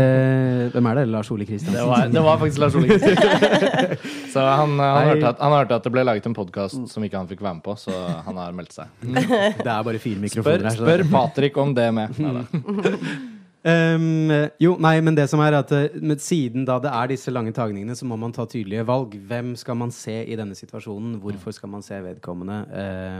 [0.00, 1.04] Eh, hvem er det?
[1.12, 1.76] Lars Ole Kristiansen?
[1.76, 3.98] Det var, det var faktisk Lars Ole Kristiansen.
[4.32, 5.04] så han, han, Hei.
[5.12, 7.58] hørte at, han hørte at det ble laget en podkast som ikke han fikk være
[7.60, 7.92] med på, så
[8.26, 8.88] han har meldt seg.
[9.04, 10.78] Det er bare fire Spør, mikrofoner her.
[10.80, 12.16] så spør Patrick om det med.
[12.22, 13.28] Neida.
[13.62, 14.26] Um,
[14.58, 17.94] jo, nei, men det som er at eh, siden da det er disse lange tagningene,
[17.94, 19.14] så må man ta tydelige valg.
[19.28, 21.20] Hvem skal man se i denne situasjonen?
[21.22, 22.56] Hvorfor skal man se vedkommende?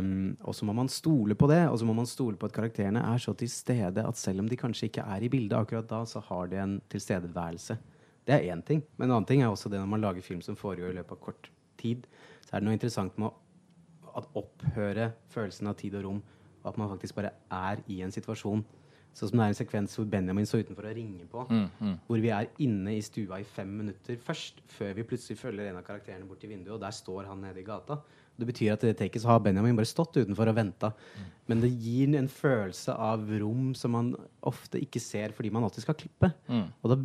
[0.01, 2.57] Um, og så må man stole på det, og så må man stole på at
[2.57, 5.87] karakterene er så til stede at selv om de kanskje ikke er i bildet akkurat
[5.87, 7.79] da, så har de en tilstedeværelse.
[8.27, 8.83] Det er én ting.
[8.97, 11.15] Men en annen ting er også det når man lager film som foregår i løpet
[11.15, 12.11] av kort tid,
[12.43, 13.31] så er det noe interessant med
[14.11, 16.23] å opphøre følelsen av tid og rom,
[16.63, 18.67] og at man faktisk bare er i en situasjon.
[19.13, 21.45] Sånn som det er en sekvens hvor Benjamin står utenfor og ringer på.
[22.09, 25.81] Hvor vi er inne i stua i fem minutter først, før vi plutselig følger en
[25.83, 27.99] av karakterene bort til vinduet, og der står han nede i gata.
[28.41, 30.89] Det betyr at i det taket så har Benjamin bare stått utenfor og venta.
[31.47, 34.15] Men det gir en følelse av rom som man
[34.49, 36.33] ofte ikke ser fordi man alltid skal klippe.
[36.81, 36.97] Og da,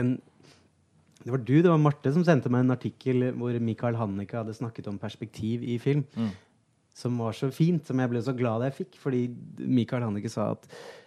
[0.00, 0.16] den,
[1.22, 4.56] det var du, det var Marte, som sendte meg en artikkel hvor Michael Hanneke hadde
[4.56, 6.06] snakket om perspektiv i film.
[6.96, 8.96] Som var så fint, som jeg ble så glad jeg fikk.
[9.02, 9.26] Fordi
[9.60, 10.64] Michael Hanneke sa at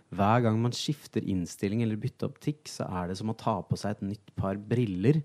[0.09, 3.77] hver gang man skifter innstilling eller bytter optikk, så er det som å ta på
[3.77, 5.21] seg et nytt par briller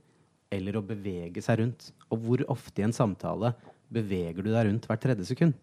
[0.52, 1.88] eller å bevege seg rundt.
[2.12, 3.54] Og hvor ofte i en samtale
[3.94, 5.56] beveger du deg rundt hvert tredje sekund?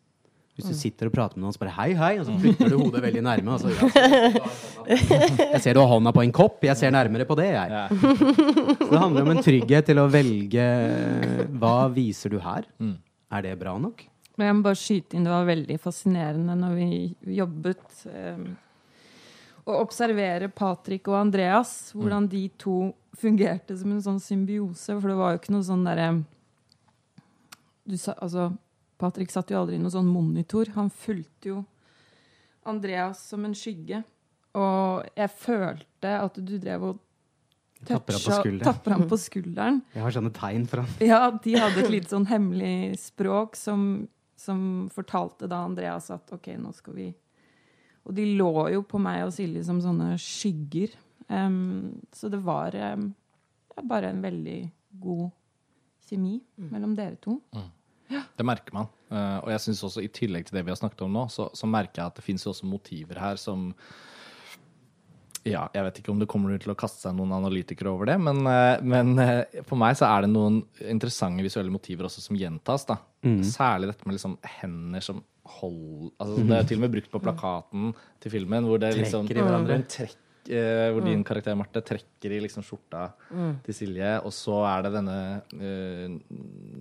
[0.52, 2.74] Hvis du sitter og prater med noen og så bare hei, hei, og så flytter
[2.74, 3.56] du hodet veldig nærme.
[3.56, 5.20] Og så, ja, så,
[5.56, 8.02] jeg ser du har hånda på en kopp, jeg ser nærmere på det, jeg.
[8.02, 10.66] Så det handler om en trygghet til å velge
[11.62, 12.68] hva viser du her?
[12.84, 12.98] Mm.
[13.32, 14.04] Er det bra nok?
[14.36, 16.92] Men jeg må bare skyte inn, det var veldig fascinerende når vi
[17.40, 18.44] jobbet eh,
[19.72, 21.92] å observere Patrick og Andreas.
[21.96, 24.96] Hvordan de to fungerte som en sånn symbiose.
[24.98, 26.10] For det var jo ikke noe sånn derre
[28.16, 28.52] altså,
[29.02, 30.72] Patrick satt jo aldri i noen sånn monitor.
[30.78, 31.62] Han fulgte jo
[32.68, 34.04] Andreas som en skygge.
[34.58, 37.08] Og jeg følte at du drev og
[37.82, 39.80] Tapper ham tapper ham på skulderen.
[39.96, 40.90] Jeg har sånne tegn for ham.
[41.02, 44.06] Ja, de hadde et litt sånn hemmelig språk som,
[44.38, 47.08] som fortalte da Andreas at OK, nå skal vi
[48.08, 50.96] Og de lå jo på meg og Silje som sånne skygger.
[51.32, 53.12] Um, så det var um,
[53.76, 54.60] ja, bare en veldig
[55.02, 55.30] god
[56.10, 56.40] kjemi
[56.72, 57.38] mellom dere to.
[58.10, 58.90] Det merker man.
[59.12, 61.48] Uh, og jeg synes også i tillegg til det vi har snakket om nå, så,
[61.56, 63.70] så merker jeg at det fins også motiver her som
[65.48, 68.18] ja, jeg vet ikke om det kommer til å kaste seg noen analytikere over det,
[68.22, 72.38] men, eh, men eh, for meg så er det noen interessante visuelle motiver også som
[72.38, 72.86] gjentas.
[72.90, 73.00] da.
[73.46, 75.24] Særlig dette med liksom hender som
[75.60, 76.12] hold...
[76.22, 79.42] Altså, det er til og med brukt på plakaten til filmen, hvor det liksom Trekker
[79.42, 79.80] i hverandre.
[79.82, 83.12] Hvor, trekk, eh, hvor din karakter Marte trekker i liksom skjorta
[83.66, 85.18] til Silje, og så er det denne
[85.54, 86.18] uh,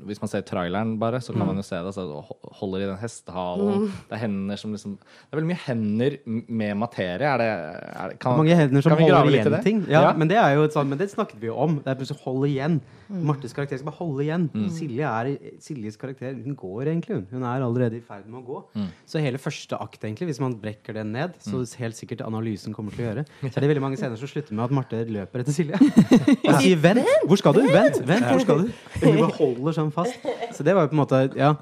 [0.09, 1.87] Hvis man ser traileren, bare, så kan man jo se det.
[1.93, 3.87] Altså, ho- holder i den hestehalen.
[4.09, 7.27] Det er hender som liksom Det er veldig mye hender med materie.
[7.29, 9.83] Er det, er det kan, Mange hender som kan vi grave holder igjen ting.
[9.89, 10.13] Ja, Ja.
[10.17, 11.77] Men det er jo et sånt, men det snakket vi jo om.
[11.85, 12.81] Det er plutselig hold igjen.
[13.11, 14.49] Martes karakter skal bare holde igjen.
[14.71, 15.31] Silje er,
[15.61, 17.17] Siljes karakter hun går egentlig.
[17.21, 18.87] Hun Hun er allerede i ferd med å gå.
[19.07, 22.93] Så hele første akt, egentlig, hvis man brekker den ned, så helt sikkert analysen kommer
[22.95, 25.43] til å gjøre, så er det veldig mange scener som slutter med at Marte løper
[25.43, 25.79] etter Silje.
[26.49, 27.27] Og sier 'vent'!
[27.27, 27.63] Hvor skal du?
[27.67, 28.01] Vent!
[28.07, 28.73] vent, hvor skal du?
[29.03, 30.31] Hun bare holder sånn fast.
[30.57, 31.55] Så det var jo på en måte Ja.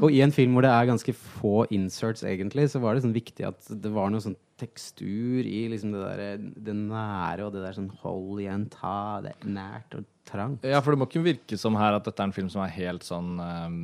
[0.00, 3.12] Og i en film hvor det er ganske få inserts, egentlig, så var det sånn
[3.12, 7.64] viktig at det var noe sånn tekstur i liksom det der det nære og det
[7.64, 10.56] der sånn hold igjen, ta, det er nært og trang.
[10.66, 12.72] Ja, for det må ikke virke som her at dette er en film som er
[12.74, 13.80] helt sånn um,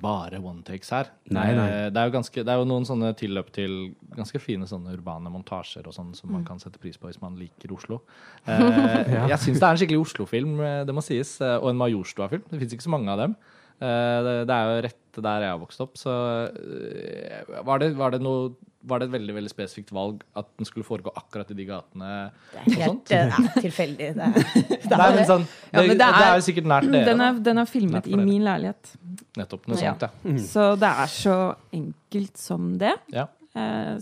[0.00, 1.10] bare one takes her.
[1.28, 1.66] Nei, nei.
[1.92, 3.74] Det, er jo ganske, det er jo noen sånne tilløp til
[4.16, 7.36] ganske fine sånne urbane montasjer og sånn som man kan sette pris på hvis man
[7.40, 8.00] liker Oslo.
[8.48, 11.36] Eh, Jeg syns det er en skikkelig Oslo-film, eh, det må sies.
[11.44, 12.48] eh, Og en Majorstua-film.
[12.48, 13.36] Det fins ikke så mange av dem.
[13.80, 16.12] Eh, Det, det er jo rett der jeg har vokst opp, så
[16.46, 18.52] eh, var det, var det noe
[18.88, 22.10] var det et veldig veldig spesifikt valg at den skulle foregå akkurat i de gatene?
[22.54, 24.10] Det er helt eh, ja, tilfeldig.
[24.14, 24.36] Det er,
[24.86, 27.08] det Nei, er men sånn, det, Ja, men det, det er, jo sikkert nært dere.
[27.10, 28.92] Den er, den er filmet i min leilighet.
[29.36, 29.92] Nettopp noe Ja.
[29.96, 30.36] sånt, ja.
[30.46, 31.36] Så det er så
[31.74, 32.94] enkelt som det.
[33.14, 33.26] ja.
[33.58, 33.98] Eh,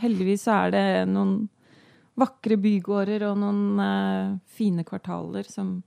[0.00, 1.34] heldigvis er det noen
[2.22, 5.80] vakre bygårder og noen eh, fine kvartaler som,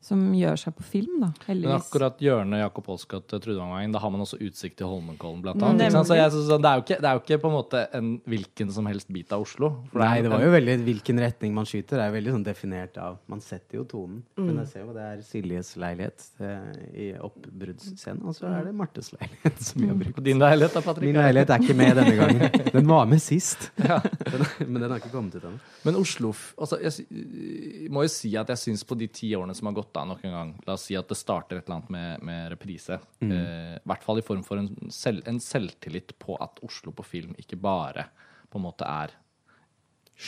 [0.00, 1.28] som gjør seg på film, da.
[1.48, 1.68] Heldigvis.
[1.68, 5.64] Men akkurat hjørnet Jakob Olskat Trudvangveien, da har man også utsikt til Holmenkollen, blant Mm,
[5.72, 5.82] annet.
[5.88, 6.06] Ikke sant?
[6.08, 7.80] Så jeg, synes sånn, det, er jo ikke, det er jo ikke på en måte
[7.98, 9.70] en hvilken som helst bit av Oslo.
[9.90, 11.98] For Nei, det var jo veldig hvilken retning man skyter.
[11.98, 14.22] Det er veldig sånn definert av Man setter jo tonen.
[14.38, 18.74] Men jeg ser jo det er Siljes leilighet eh, i oppbruddsscenen, og så er det
[18.78, 20.18] Martes leilighet som vi har brukt.
[20.22, 21.08] Og din leilighet da, Patrick?
[21.10, 22.56] Min leilighet er ikke med denne gangen.
[22.78, 23.68] Den var med sist.
[23.78, 25.58] Den, men den har ikke kommet ut ennå.
[25.86, 26.30] Men Oslo
[26.60, 29.87] altså, Jeg må jo si at jeg syns på de ti årene som har gått
[29.96, 32.50] av nok en gang La oss si at det starter et eller annet med, med
[32.52, 32.98] reprise.
[33.20, 33.32] Mm.
[33.32, 37.06] Eh, I hvert fall i form for en, selv, en selvtillit på at Oslo på
[37.06, 38.08] film ikke bare
[38.48, 39.14] på en måte er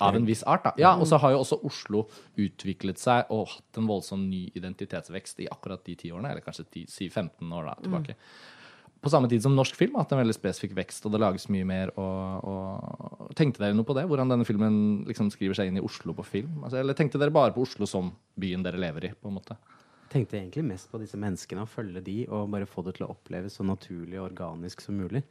[0.00, 0.64] av en viss art.
[0.64, 0.72] da.
[0.78, 2.04] Ja, Og så har jo også Oslo
[2.38, 6.68] utviklet seg og hatt en voldsom ny identitetsvekst i akkurat de ti årene, eller kanskje
[6.68, 8.16] 10, si 15 år da, tilbake.
[9.00, 11.46] På samme tid som norsk film har hatt en veldig spesifikk vekst, og det lages
[11.48, 11.92] mye mer.
[11.96, 14.04] Og, og Tenkte dere noe på det?
[14.10, 14.74] Hvordan denne filmen
[15.08, 16.58] liksom skriver seg inn i Oslo på film?
[16.64, 19.12] Altså, eller tenkte dere bare på Oslo som byen dere lever i?
[19.16, 19.56] på en måte?
[20.10, 23.12] Tenkte egentlig mest på disse menneskene, og følge de, og bare få det til å
[23.14, 25.22] oppleves så naturlig og organisk som mulig.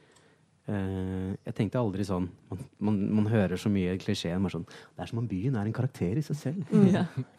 [0.70, 4.44] Eh, jeg tenkte aldri sånn Man, man, man hører så mye klisjeen.
[4.54, 6.74] Sånn, det er som om byen er en karakter i seg selv.
[6.74, 6.90] Mm.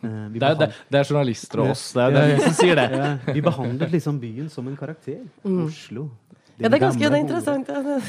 [0.00, 1.84] Eh, vi Det er, det, det er journalister og oss.
[1.94, 2.86] Det er, det er vi som sier det.
[2.96, 5.22] ja, vi behandlet liksom byen som en karakter.
[5.46, 6.08] Oslo.
[6.60, 7.70] Ja, det er ganske det er interessant.
[7.70, 8.00] Ja.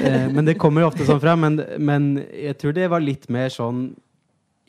[0.00, 1.34] Eh, men det kommer jo ofte sånn fra.
[1.36, 3.90] Men, men jeg tror det var litt mer sånn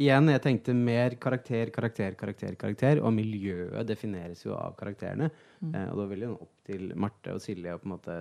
[0.01, 3.01] Igjen, jeg tenkte mer karakter, karakter, karakter, karakter.
[3.05, 5.27] Og miljøet defineres jo av karakterene.
[5.61, 8.15] Eh, og da vil sånn opp til Marte og Silje å på en måte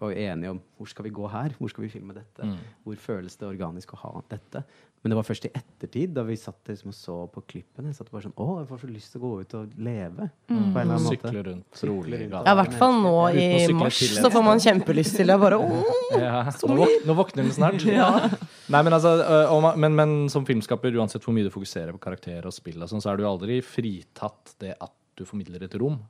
[0.00, 2.56] var jo enige om hvor skal vi gå her, hvor skal vi filme dette, Mm.
[2.84, 4.64] hvor føles det organisk å ha dette.
[5.04, 8.08] Men det var først i ettertid, da vi satt liksom og så på klippene, satt
[8.10, 10.30] bare sånn Å, jeg får så lyst til å gå ut og leve.
[10.48, 11.28] På en eller annen måte.
[11.28, 12.20] Sykle rundt rolig.
[12.30, 15.36] Ja, I hvert fall nå i mars så får man kjempelyst til det.
[15.42, 15.84] Bare, åh,
[16.24, 17.84] Ja, nå, våk nå våkner den snart.
[18.72, 19.12] Nei, men, altså,
[19.52, 22.88] og men, men som filmskaper, uansett hvor mye du fokuserer på karakter og spill, og
[22.88, 26.00] sånn, så er du aldri fritatt det at du formidler et rom.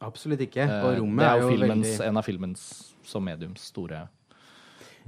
[0.00, 0.62] Absolutt ikke.
[0.62, 3.60] Eh, Og rommet det er er jo jo filmens, veldig en av filmens som mediums
[3.60, 4.08] store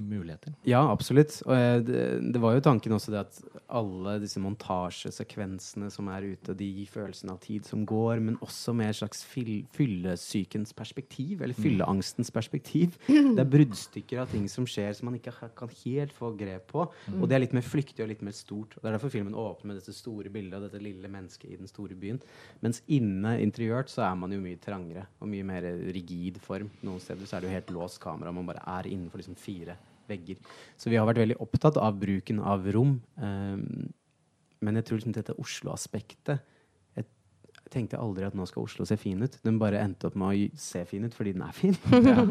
[0.00, 0.54] muligheter.
[0.68, 1.38] Ja, absolutt.
[1.46, 6.28] Og eh, det, det var jo tanken også det at alle disse montasjesekvensene som er
[6.32, 10.74] ute, de gir følelsen av tid som går, men også med et slags fyll, fyllesykens
[10.76, 12.98] perspektiv, eller fylleangstens perspektiv.
[13.36, 16.86] Det er bruddstykker av ting som skjer som man ikke kan helt få grep på.
[17.16, 18.76] Og det er litt mer flyktig og litt mer stort.
[18.76, 21.58] Og Det er derfor filmen åpner med dette store bildet av dette lille mennesket i
[21.58, 22.20] den store byen.
[22.64, 26.70] Mens inne interiørt så er man jo mye trangere og mye mer rigid form.
[26.86, 29.76] Noen steder så er det jo helt låst kamera, man bare er innenfor liksom fire
[30.08, 30.40] vegger.
[30.76, 33.00] Så vi har vært veldig opptatt av bruken av rom.
[33.20, 33.88] ehm,
[34.60, 36.40] men jeg tror liksom dette Oslo-aspektet
[36.96, 37.04] Jeg
[37.70, 39.40] tenkte aldri at nå skal Oslo se fin ut.
[39.42, 41.74] Den bare endte opp med å se fin ut fordi den er fin.
[42.06, 42.22] ja.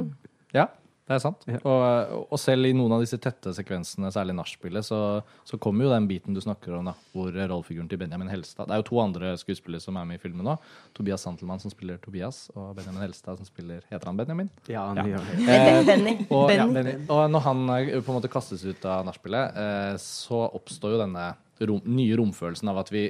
[0.55, 0.67] Ja,
[1.05, 1.43] det er sant.
[1.45, 1.59] Ja.
[1.69, 4.97] Og, og selv i noen av disse tette sekvensene, særlig nachspielet, så,
[5.45, 8.73] så kommer jo den biten du snakker om, da, hvor rollefiguren til Benjamin Helstad Det
[8.73, 10.55] er jo to andre skuespillere som er med i filmen nå.
[10.97, 14.49] Tobias Santelmann som spiller Tobias, og Benjamin Helstad som spiller Heter han Benjamin?
[14.65, 15.05] Ja, han Ja.
[15.13, 15.59] gjør det.
[15.59, 16.15] Eh, Benny.
[16.29, 16.73] Og, ja, Benny.
[16.79, 16.95] Benny.
[17.13, 21.03] og når han eh, på en måte kastes ut av nachspielet, eh, så oppstår jo
[21.05, 21.27] denne
[21.69, 23.05] rom, nye romfølelsen av at vi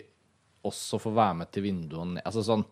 [0.67, 2.23] også får være med til vinduet og ned.
[2.27, 2.67] Altså sånn,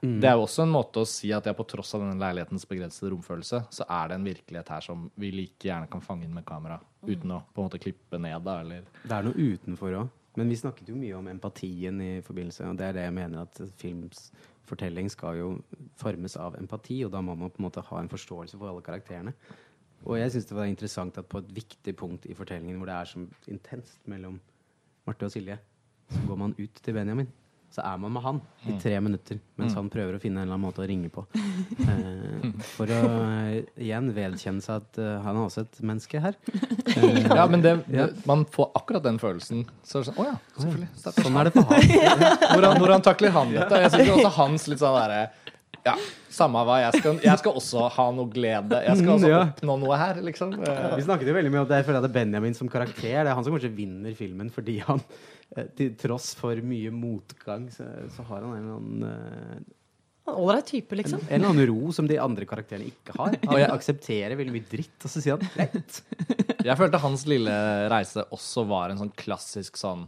[0.00, 2.66] Det er jo også en måte å si at jeg på tross av denne leilighetens
[2.70, 6.34] begrensede romfølelse, så er det en virkelighet her som vi like gjerne kan fange inn
[6.36, 9.98] med kamera, uten å på en måte klippe ned, da, eller Det er noe utenfor
[10.02, 10.14] òg.
[10.38, 13.42] Men vi snakket jo mye om empatien i forbindelse, og det er det jeg mener
[13.42, 14.28] at films
[14.68, 15.48] fortelling skal jo
[15.98, 18.84] formes av empati, og da må man på en måte ha en forståelse for alle
[18.86, 19.34] karakterene.
[20.06, 23.00] Og jeg syns det var interessant at på et viktig punkt i fortellingen hvor det
[23.00, 24.38] er så intenst mellom
[25.08, 25.58] Marte og Silje,
[26.12, 27.32] så går man ut til Benjamin.
[27.74, 30.56] Så er man med han i tre minutter mens han prøver å finne en eller
[30.56, 31.26] annen måte å ringe på.
[31.88, 32.44] Eh,
[32.74, 36.36] for å eh, igjen vedkjenne seg at uh, han er også et menneske her.
[36.88, 39.64] Eh, Ja, men det, det, man får akkurat den følelsen.
[39.86, 40.88] Så er det sånn, oh, ja, selvfølgelig.
[41.18, 41.92] Sånn er det for han.
[42.54, 43.82] Hvordan, hvordan takler han dette?
[43.84, 45.22] Jeg synes også hans litt sånn derre
[45.88, 45.96] Ja,
[46.38, 46.76] Samme hva.
[46.82, 48.82] Jeg skal, jeg skal også ha noe glede.
[48.84, 50.52] Jeg skal også oppnå noe her, liksom.
[50.60, 51.80] Vi snakket jo veldig mye om det.
[51.80, 55.00] Jeg føler at Benjamin som karakter Det er han som kanskje vinner filmen fordi han
[55.56, 59.74] eh, til tross for mye motgang, så, så har han en eller annen eh,
[60.28, 61.22] Ålreit type, liksom.
[61.28, 63.36] En eller annen ro som de andre karakterene ikke har.
[63.48, 66.02] Han aksepterer veldig mye dritt, og så sier han rett.
[66.66, 67.54] Jeg følte hans lille
[67.88, 70.04] reise også var en sånn klassisk sånn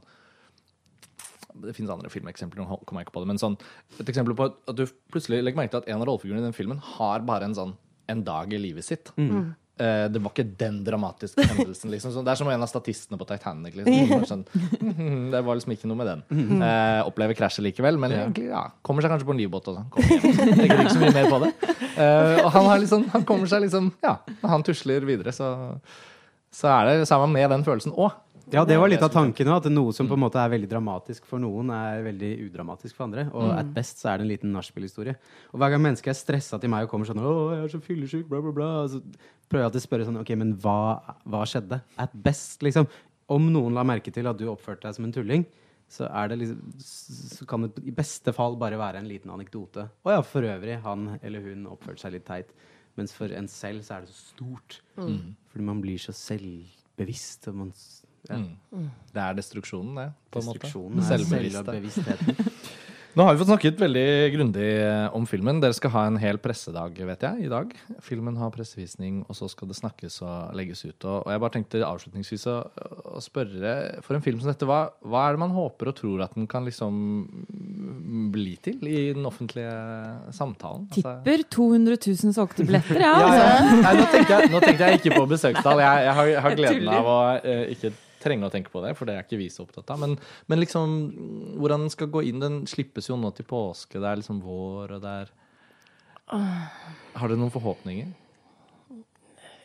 [1.65, 3.57] Det finnes andre filmeksempler, nå kommer jeg ikke på det, men sånn,
[3.99, 6.57] et eksempel på at du plutselig legger merke til at en av rollefigurene i den
[6.57, 7.77] filmen har bare en sånn
[8.11, 9.13] en dag i livet sitt.
[9.81, 11.93] Eh, det var ikke den dramatiske hendelsen.
[11.95, 12.13] Liksom.
[12.13, 13.79] Så det er som en av statistene på Titanic.
[13.79, 14.27] Liksom.
[14.29, 14.43] Sånn,
[15.33, 16.25] det var liksom ikke noe med den.
[16.61, 19.89] Uh, opplever krasjet likevel, men egentlig, ja, kommer seg kanskje på en livbåt og sånn.
[20.61, 21.51] Legger ikke så mye mer på det.
[21.97, 25.51] Uh, og han, har liksom, han kommer seg liksom Ja, han tusler videre, så,
[26.55, 28.17] så er det sammen med den følelsen òg.
[28.51, 29.61] Ja, det var litt av tanken òg.
[29.61, 33.07] At noe som på en måte er veldig dramatisk for noen, er veldig udramatisk for
[33.07, 33.29] andre.
[33.31, 35.15] Og at best så er det en liten nachspiel-historie.
[35.53, 37.83] Og hver gang mennesker er stressa til meg og kommer sånn 'Å, jeg er så
[37.85, 38.71] fyllesyk', bla, bla, bla.
[38.91, 38.99] Så
[39.49, 40.81] prøver jeg alltid å spørre sånn OK, men hva,
[41.23, 41.81] hva skjedde?
[41.97, 42.89] At best, liksom.
[43.31, 45.47] Om noen la merke til at du oppførte deg som en tulling,
[45.91, 49.89] så, er det liksom, så kan det i beste fall bare være en liten anekdote.
[50.07, 52.51] Å ja, for øvrig, han eller hun oppførte seg litt teit.
[52.99, 54.81] Mens for en selv så er det så stort.
[55.51, 57.49] Fordi man blir så selvbevisst.
[57.51, 57.73] Og man,
[58.29, 58.39] ja.
[58.39, 58.91] Mm.
[59.15, 60.09] Det er destruksjonen, det.
[60.31, 60.63] På en måte.
[60.63, 62.51] Destruksjonen er selvbevisstheten.
[63.19, 64.03] Nå har vi fått snakket veldig
[64.37, 65.59] grundig eh, om filmen.
[65.59, 67.73] Dere skal ha en hel pressedag vet jeg, i dag.
[68.07, 71.07] Filmen har pressevisning, og så skal det snakkes og legges ut.
[71.11, 72.55] Og, jeg bare tenkte avslutningsvis å,
[73.19, 73.73] å spørre,
[74.07, 76.47] for en film som dette, hva, hva er det man håper og tror at den
[76.51, 77.01] kan liksom
[78.31, 79.75] bli til i den offentlige
[80.37, 80.87] samtalen?
[80.93, 83.11] Altså- Tipper 200 000 solgte billetter, ja.
[83.11, 83.43] Ja, Altså.
[83.43, 83.81] ja.
[83.81, 85.83] Nei, nå, tenkte jeg, nå tenkte jeg ikke på besøkstall.
[85.83, 89.09] Jeg, jeg, har, har gleden av å eh, ikke trenge å tenke på det, for
[89.09, 90.01] det er ikke vi så opptatt av.
[90.03, 90.17] Men,
[90.51, 90.95] men liksom,
[91.59, 93.99] hvordan den skal gå inn Den slippes jo nå til påske.
[94.01, 95.33] Det er liksom vår, og det er
[96.31, 98.11] Har dere noen forhåpninger?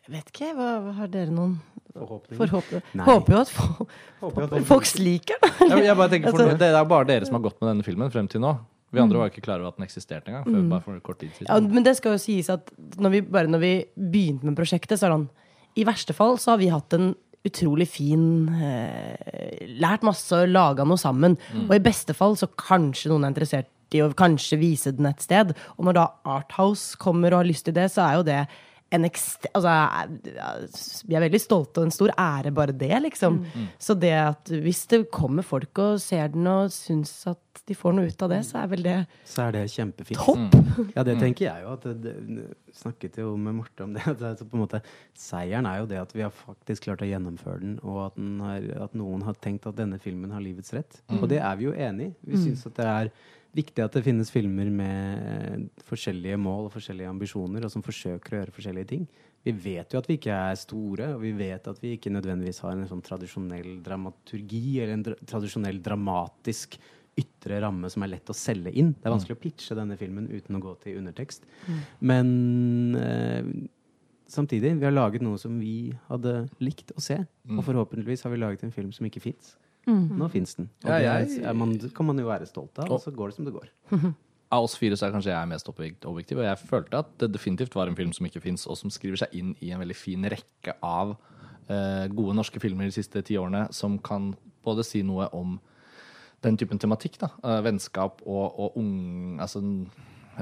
[0.06, 1.56] Jeg vet ikke, hva, hva har dere noen
[1.96, 2.38] Forhåpninger.
[2.44, 3.06] forhåpninger?
[3.08, 3.92] Håper jo at folk,
[4.22, 7.42] Håper jo at folk- folk liker tenker for Altså- Det er bare dere som har
[7.50, 8.52] gått med denne filmen frem til nå.
[8.92, 10.46] Vi andre var ikke klar over at den eksisterte engang.
[10.46, 11.48] Før bare for kort tid siden.
[11.50, 15.00] Ja, men det skal jo sies at når vi, bare når vi begynte med prosjektet,
[15.00, 15.30] så er det sånn
[15.76, 17.16] I verste fall så har vi hatt en
[17.46, 21.38] utrolig fin eh, Lært masse og laga noe sammen.
[21.68, 25.24] Og i beste fall så kanskje noen er interessert i å kanskje vise den et
[25.24, 25.54] sted.
[25.78, 26.06] Og når da
[26.38, 28.42] Arthouse kommer og har lyst til det, så er jo det.
[28.96, 29.72] Altså,
[31.08, 33.42] vi er veldig stolte, og en stor ære bare det, liksom.
[33.82, 37.96] Så det at hvis det kommer folk og ser den og syns at de får
[37.96, 40.20] noe ut av det, så er vel det Så er det kjempefint.
[40.20, 40.56] topp.
[40.96, 41.74] Ja, det tenker jeg jo.
[41.74, 44.04] At det, det, snakket jo med Marte om det.
[44.12, 44.82] at det er så på en måte,
[45.18, 48.42] seieren er jo det at vi har faktisk klart å gjennomføre den, og at, den
[48.44, 51.00] har, at noen har tenkt at denne filmen har livets rett.
[51.20, 52.16] Og det er vi jo enig i.
[52.32, 53.12] Vi syns at det er
[53.56, 58.42] viktig at det finnes filmer med forskjellige mål og forskjellige ambisjoner, og som forsøker å
[58.42, 59.06] gjøre forskjellige ting.
[59.46, 62.64] Vi vet jo at vi ikke er store, og vi vet at vi ikke nødvendigvis
[62.66, 66.80] har en sånn tradisjonell dramaturgi eller en dra tradisjonell dramatisk
[67.16, 68.92] ytre ramme som er lett å selge inn.
[68.98, 71.46] Det er vanskelig å pitche denne filmen uten å gå til undertekst.
[72.04, 73.52] Men eh,
[74.28, 77.22] samtidig, vi har laget noe som vi hadde likt å se.
[77.48, 79.56] Og forhåpentligvis har vi laget en film som ikke fins.
[79.88, 80.70] Nå fins den.
[80.84, 83.30] Og Ja, det er, jeg- man, kan man jo være stolt av, og så går
[83.32, 83.70] det som det går.
[84.56, 87.74] Av oss fire så er kanskje jeg mest objektiv, og jeg følte at det definitivt
[87.76, 90.22] var en film som ikke fins, og som skriver seg inn i en veldig fin
[90.32, 95.28] rekke av uh, gode norske filmer de siste ti årene, som kan både si noe
[95.34, 95.58] om
[96.46, 97.32] den typen tematikk, da.
[97.44, 99.60] uh, vennskap og, og ung Altså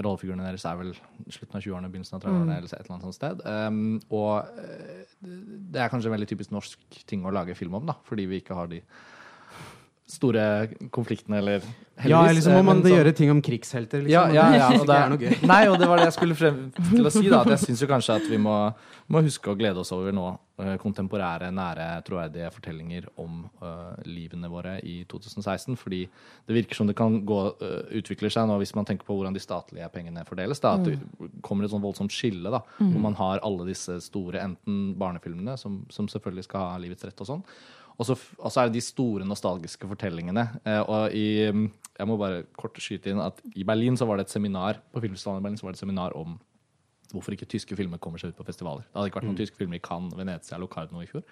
[0.01, 0.91] rollefigurene deres er vel
[1.29, 3.43] slutten av 20-årene, begynnelsen av 30-årene, eller et eller annet sånt sted.
[3.45, 7.85] Um, og eh, det er kanskje en veldig typisk norsk ting å lage film om,
[7.85, 8.79] da, fordi vi ikke har de
[10.09, 11.63] store konfliktene, eller
[12.03, 14.01] Ja, eller så eh, må man sånn- gjøre ting om krigshelter.
[14.01, 14.33] Liksom.
[14.33, 15.35] ja, ja, ja, og det, er noe gøy.
[15.47, 16.57] Nei, og det var det jeg skulle frem
[16.89, 17.27] til å si.
[17.29, 18.55] da At Jeg syns kanskje at vi må,
[19.13, 20.25] må huske å glede oss over nå
[20.59, 25.77] eh, kontemporære, nære, troverdige fortellinger om uh, livene våre i 2016.
[25.79, 26.01] Fordi
[26.49, 29.37] det virker som det kan gå uh, utvikler seg nå, hvis man tenker på hvordan
[29.37, 30.59] de statlige pengene fordeles.
[30.59, 30.97] da At det
[31.45, 35.85] kommer et sånn voldsomt skille, da hvor man har alle disse store enten barnefilmene, som,
[35.93, 37.47] som selvfølgelig skal ha livets rett og sånn.
[37.99, 40.47] Og så, er det de store nostalgiske fortellingene.
[40.65, 41.67] Eh, og i, mm,
[41.99, 45.03] jeg må bare kort skyte inn at i Berlin så var det et seminar på
[45.03, 46.39] filmfestivalen i Berlin så var det et seminar om
[47.13, 48.87] hvorfor ikke tyske filmer kommer seg ut på festivaler.
[48.87, 51.25] Det hadde ikke vært noen tyske filmer i Cannes, Venezia, Locarno i fjor.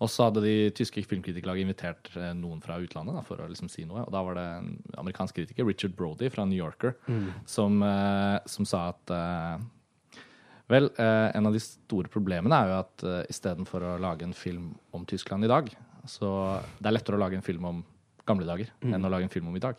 [0.00, 3.68] Og så hadde de tyske filmkritikerlaget invitert eh, noen fra utlandet da, for å liksom
[3.68, 4.06] si noe.
[4.06, 4.70] Og da var det en
[5.02, 6.96] amerikansk kritiker, Richard Brody fra New Yorker,
[7.44, 9.14] som, eh, som sa at
[10.70, 14.68] Vel, en av de store problemene er jo at uh, istedenfor å lage en film
[14.94, 15.66] om Tyskland i dag,
[16.10, 16.30] så
[16.80, 17.80] det er lettere å lage en film om
[18.26, 19.78] gamle dager enn å lage en film om i dag.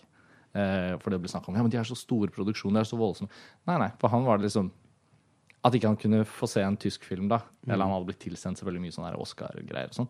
[0.51, 2.89] Eh, for det ble snakk om ja, men de er så store produksjoner, de er
[2.89, 3.31] så voldsomme.
[3.69, 4.71] Nei, nei, for han var det liksom
[5.61, 7.37] At ikke han kunne få se en tysk film, da.
[7.67, 10.07] Eller han hadde blitt tilsendt selvfølgelig mye sånne Oscar-greier og sånn.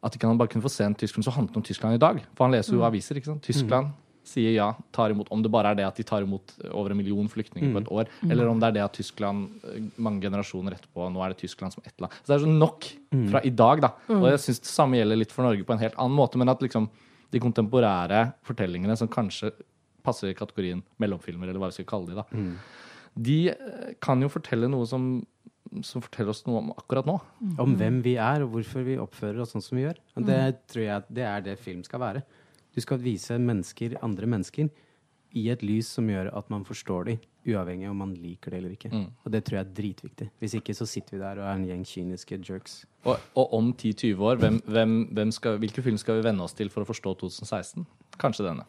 [0.00, 2.00] At ikke han bare kunne få se en tysk film som handlet om Tyskland i
[2.00, 2.22] dag.
[2.32, 3.44] For han leser jo aviser, ikke sant.
[3.44, 3.90] Tyskland
[4.26, 6.98] sier ja, tar imot Om det bare er det at de tar imot over en
[7.00, 10.76] million flyktninger på et år, eller om det er det at Tyskland eh, mange generasjoner
[10.76, 12.12] etterpå Nå er det Tyskland som ett land.
[12.20, 12.90] Så det er så nok
[13.32, 13.92] fra i dag, da.
[14.12, 16.52] Og jeg syns det samme gjelder litt for Norge på en helt annen måte, men
[16.52, 16.90] at liksom
[17.30, 19.52] de kontemporære fortellingene som kanskje
[20.02, 22.46] passer i kategorien mellomfilmer, eller hva vi skal kalle de, da,
[23.20, 25.12] de eh, kan jo fortelle noe som
[25.86, 27.14] som forteller oss noe om akkurat nå.
[27.62, 30.00] Om hvem vi er, og hvorfor vi oppfører oss sånn som vi gjør.
[30.18, 30.40] Og det
[30.72, 32.22] tror jeg det er det film skal være.
[32.74, 34.70] Du skal vise mennesker, andre mennesker,
[35.38, 38.74] i et lys som gjør at man forstår dem, uavhengig om man liker det eller
[38.74, 38.90] ikke.
[39.24, 40.28] Og det tror jeg er dritviktig.
[40.42, 42.82] Hvis ikke så sitter vi der og er en gjeng kyniske jerks.
[43.06, 46.56] Og, og om 10-20 år, hvem, hvem, hvem skal, hvilken film skal vi venne oss
[46.58, 47.86] til for å forstå 2016?
[48.20, 48.66] Kanskje denne.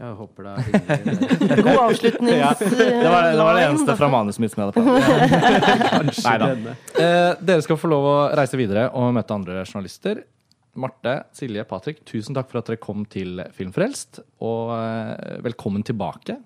[0.00, 1.60] Jeg håper det er...
[1.60, 2.38] God avslutning.
[2.38, 6.46] Ja, det, var, det var det eneste fra manuset mitt som jeg hadde kanskje Neida.
[6.54, 6.76] denne.
[6.94, 10.22] Eh, dere skal få lov å reise videre og møte andre journalister.
[10.78, 14.20] Marte, Silje, Patrick, tusen takk for at dere kom til Filmfrelst.
[14.46, 16.36] Og eh, velkommen tilbake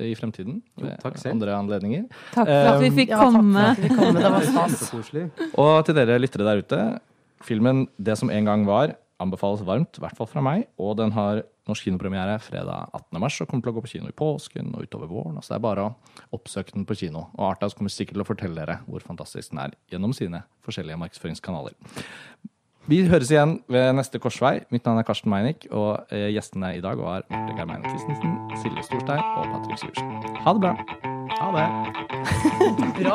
[0.00, 1.36] i fremtiden Jo, takk selv.
[1.36, 2.06] andre anledninger.
[2.34, 3.64] Takk for at vi Um, fikk Ja, takk for komme.
[3.70, 4.14] at vi kom.
[4.16, 4.48] Det var.
[4.50, 5.24] Kjempekoselig.
[5.60, 6.80] Og til dere lyttere der ute,
[7.44, 10.66] filmen 'Det som en gang var' anbefales varmt, i hvert fall fra meg.
[10.78, 13.20] Og den har norsk kinopremiere fredag 18.
[13.20, 15.38] mars og kommer til å gå på kino i påsken og utover våren.
[15.40, 15.94] Så det er bare å
[16.34, 17.28] oppsøke den på kino.
[17.38, 20.98] Og Artas kommer sikkert til å fortelle dere hvor fantastisk den er gjennom sine forskjellige
[20.98, 21.72] markedsføringskanaler.
[22.86, 24.58] Vi høres igjen ved neste korsvei.
[24.74, 28.84] Mitt navn er Karsten Meinick, og eh, gjestene i dag var Marte Germeine Christensen, Silje
[28.84, 30.10] Storstein og Patrick Syversen.
[30.44, 30.72] Ha det bra!
[31.40, 31.66] Ha det.
[33.00, 33.14] Bra.